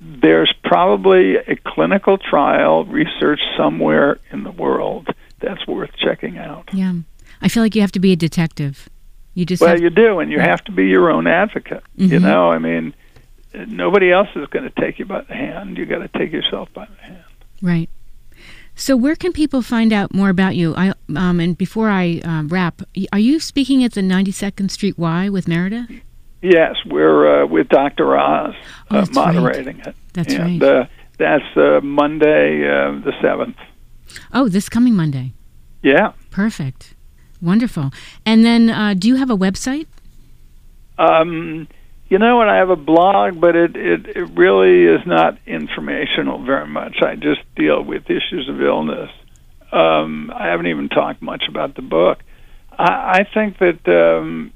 There's 0.00 0.52
probably 0.64 1.36
a 1.36 1.56
clinical 1.56 2.18
trial 2.18 2.84
research 2.84 3.40
somewhere 3.56 4.18
in 4.30 4.42
the 4.44 4.50
world 4.50 5.08
that's 5.40 5.66
worth 5.66 5.90
checking 5.96 6.36
out. 6.38 6.68
Yeah. 6.72 6.92
I 7.40 7.48
feel 7.48 7.62
like 7.62 7.74
you 7.74 7.80
have 7.80 7.92
to 7.92 8.00
be 8.00 8.12
a 8.12 8.16
detective. 8.16 8.88
You 9.34 9.44
just 9.46 9.60
Well, 9.60 9.70
have, 9.70 9.80
you 9.82 9.90
do, 9.90 10.18
and 10.20 10.30
you 10.32 10.40
have 10.40 10.64
to 10.64 10.72
be 10.72 10.86
your 10.86 11.10
own 11.10 11.26
advocate. 11.26 11.82
You 11.96 12.18
Mhm. 12.18 12.22
know, 12.22 12.50
I 12.50 12.58
mean, 12.58 12.94
nobody 13.68 14.10
else 14.12 14.28
is 14.36 14.46
going 14.48 14.64
to 14.70 14.80
take 14.80 14.98
you 14.98 15.04
by 15.04 15.22
the 15.22 15.34
hand. 15.34 15.76
You 15.78 15.86
got 15.86 15.98
to 15.98 16.18
take 16.18 16.32
yourself 16.32 16.68
by 16.74 16.86
the 16.86 17.02
hand. 17.02 17.24
right. 17.62 17.88
So 18.78 18.94
where 18.94 19.16
can 19.16 19.32
people 19.32 19.62
find 19.62 19.90
out 19.90 20.12
more 20.12 20.28
about 20.28 20.54
you? 20.54 20.74
I 20.76 20.92
um, 21.16 21.40
and 21.40 21.56
before 21.56 21.88
I 21.88 22.20
um, 22.24 22.48
wrap, 22.48 22.82
are 23.10 23.18
you 23.18 23.40
speaking 23.40 23.82
at 23.82 23.92
the 23.94 24.02
92nd 24.02 24.70
Street 24.70 24.98
Y 24.98 25.30
with 25.30 25.48
Meredith? 25.48 25.88
Yes, 26.42 26.74
we're 26.84 27.44
uh, 27.44 27.46
with 27.46 27.68
Dr. 27.70 28.18
Oz 28.18 28.54
Oh, 28.90 28.96
uh, 28.98 29.00
that's 29.00 29.16
right. 29.16 29.34
moderating 29.34 29.80
it. 29.80 29.96
That's 30.12 30.34
and, 30.34 30.60
right. 30.60 30.62
Uh, 30.62 30.86
that's 31.18 31.56
uh, 31.56 31.80
Monday, 31.82 32.68
uh, 32.68 33.00
the 33.00 33.12
seventh. 33.22 33.56
Oh, 34.34 34.46
this 34.50 34.68
coming 34.68 34.94
Monday. 34.94 35.32
Yeah. 35.82 36.12
Perfect. 36.30 36.94
Wonderful. 37.40 37.90
And 38.26 38.44
then, 38.44 38.68
uh, 38.68 38.92
do 38.92 39.08
you 39.08 39.16
have 39.16 39.30
a 39.30 39.36
website? 39.36 39.86
Um, 40.98 41.66
you 42.08 42.18
know 42.18 42.36
what? 42.36 42.48
I 42.48 42.56
have 42.58 42.70
a 42.70 42.76
blog, 42.76 43.40
but 43.40 43.56
it, 43.56 43.76
it 43.76 44.06
it 44.16 44.30
really 44.34 44.84
is 44.84 45.06
not 45.06 45.38
informational 45.46 46.44
very 46.44 46.66
much. 46.66 47.02
I 47.02 47.16
just 47.16 47.40
deal 47.56 47.82
with 47.82 48.08
issues 48.08 48.48
of 48.48 48.60
illness. 48.60 49.10
Um, 49.72 50.30
I 50.34 50.46
haven't 50.46 50.68
even 50.68 50.88
talked 50.88 51.20
much 51.20 51.44
about 51.48 51.74
the 51.74 51.82
book. 51.82 52.20
I, 52.70 53.20
I 53.20 53.26
think 53.32 53.58
that 53.58 53.88
um, 53.88 54.52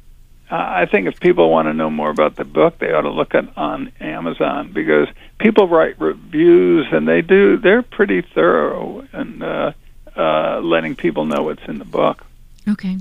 I 0.50 0.86
think 0.86 1.06
if 1.06 1.20
people 1.20 1.50
want 1.50 1.66
to 1.66 1.74
know 1.74 1.90
more 1.90 2.10
about 2.10 2.36
the 2.36 2.44
book, 2.44 2.78
they 2.78 2.92
ought 2.92 3.02
to 3.02 3.10
look 3.10 3.34
at 3.34 3.56
on 3.56 3.92
Amazon 4.00 4.72
because 4.72 5.08
people 5.38 5.68
write 5.68 6.00
reviews 6.00 6.86
and 6.92 7.06
they 7.06 7.22
do. 7.22 7.56
They're 7.56 7.82
pretty 7.82 8.22
thorough 8.22 9.06
and 9.12 9.42
uh, 9.42 9.72
uh, 10.16 10.60
letting 10.60 10.96
people 10.96 11.24
know 11.24 11.42
what's 11.42 11.62
in 11.68 11.78
the 11.78 11.84
book. 11.84 12.24
Okay. 12.68 12.98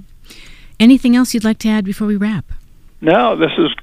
Anything 0.79 1.15
else 1.15 1.33
you'd 1.33 1.43
like 1.43 1.59
to 1.59 1.69
add 1.69 1.85
before 1.85 2.07
we 2.07 2.17
wrap? 2.17 2.45
No, 3.01 3.35
this 3.35 3.51
has 3.57 3.73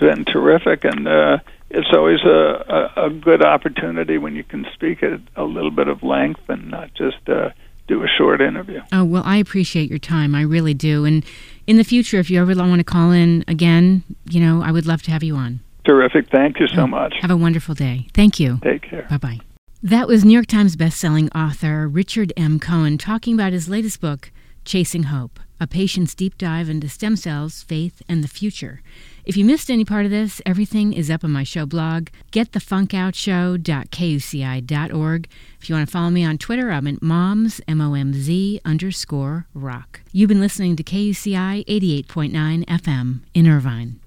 been 0.00 0.24
terrific, 0.24 0.84
and 0.84 1.06
uh, 1.06 1.38
it's 1.70 1.88
always 1.92 2.20
a, 2.22 2.90
a, 2.96 3.06
a 3.06 3.10
good 3.10 3.44
opportunity 3.44 4.18
when 4.18 4.34
you 4.34 4.42
can 4.42 4.66
speak 4.74 5.02
at 5.02 5.20
a 5.36 5.44
little 5.44 5.70
bit 5.70 5.86
of 5.88 6.02
length 6.02 6.40
and 6.48 6.70
not 6.70 6.92
just 6.94 7.28
uh, 7.28 7.50
do 7.86 8.02
a 8.02 8.08
short 8.08 8.40
interview. 8.40 8.80
Oh, 8.92 9.04
well, 9.04 9.22
I 9.24 9.36
appreciate 9.36 9.88
your 9.88 9.98
time. 9.98 10.34
I 10.34 10.42
really 10.42 10.74
do. 10.74 11.04
And 11.04 11.24
in 11.66 11.76
the 11.76 11.84
future, 11.84 12.18
if 12.18 12.30
you 12.30 12.40
ever 12.40 12.54
want 12.56 12.78
to 12.78 12.84
call 12.84 13.12
in 13.12 13.44
again, 13.46 14.02
you 14.28 14.40
know, 14.40 14.62
I 14.62 14.72
would 14.72 14.86
love 14.86 15.02
to 15.02 15.10
have 15.10 15.22
you 15.22 15.36
on. 15.36 15.60
Terrific. 15.84 16.28
Thank 16.30 16.60
you 16.60 16.68
so 16.68 16.86
much. 16.86 17.14
Have 17.20 17.30
a 17.30 17.36
wonderful 17.36 17.74
day. 17.74 18.06
Thank 18.14 18.38
you. 18.38 18.58
Take 18.62 18.82
care. 18.82 19.06
Bye 19.08 19.16
bye. 19.16 19.40
That 19.82 20.06
was 20.06 20.24
New 20.24 20.34
York 20.34 20.46
Times 20.46 20.76
bestselling 20.76 21.34
author 21.34 21.88
Richard 21.88 22.32
M. 22.36 22.60
Cohen 22.60 22.98
talking 22.98 23.34
about 23.34 23.52
his 23.52 23.68
latest 23.68 24.00
book, 24.00 24.30
Chasing 24.64 25.04
Hope 25.04 25.40
A 25.58 25.66
Patient's 25.66 26.14
Deep 26.14 26.36
Dive 26.36 26.68
into 26.68 26.88
Stem 26.88 27.16
Cells, 27.16 27.62
Faith, 27.62 28.02
and 28.08 28.22
the 28.22 28.28
Future. 28.28 28.82
If 29.24 29.36
you 29.36 29.44
missed 29.44 29.70
any 29.70 29.84
part 29.84 30.06
of 30.06 30.10
this, 30.10 30.42
everything 30.46 30.92
is 30.92 31.10
up 31.10 31.24
on 31.24 31.30
my 31.30 31.44
show 31.44 31.66
blog, 31.66 32.08
getthefunkoutshow.kuci.org. 32.32 35.28
If 35.60 35.68
you 35.68 35.74
want 35.74 35.86
to 35.86 35.92
follow 35.92 36.10
me 36.10 36.24
on 36.24 36.38
Twitter, 36.38 36.70
I'm 36.70 36.86
at 36.86 37.02
moms, 37.02 37.60
M-O-M-Z 37.68 38.60
underscore 38.64 39.46
rock. 39.54 40.00
You've 40.12 40.28
been 40.28 40.40
listening 40.40 40.76
to 40.76 40.82
KUCI 40.82 41.66
88.9 41.66 42.64
FM 42.66 43.20
in 43.34 43.46
Irvine. 43.46 44.00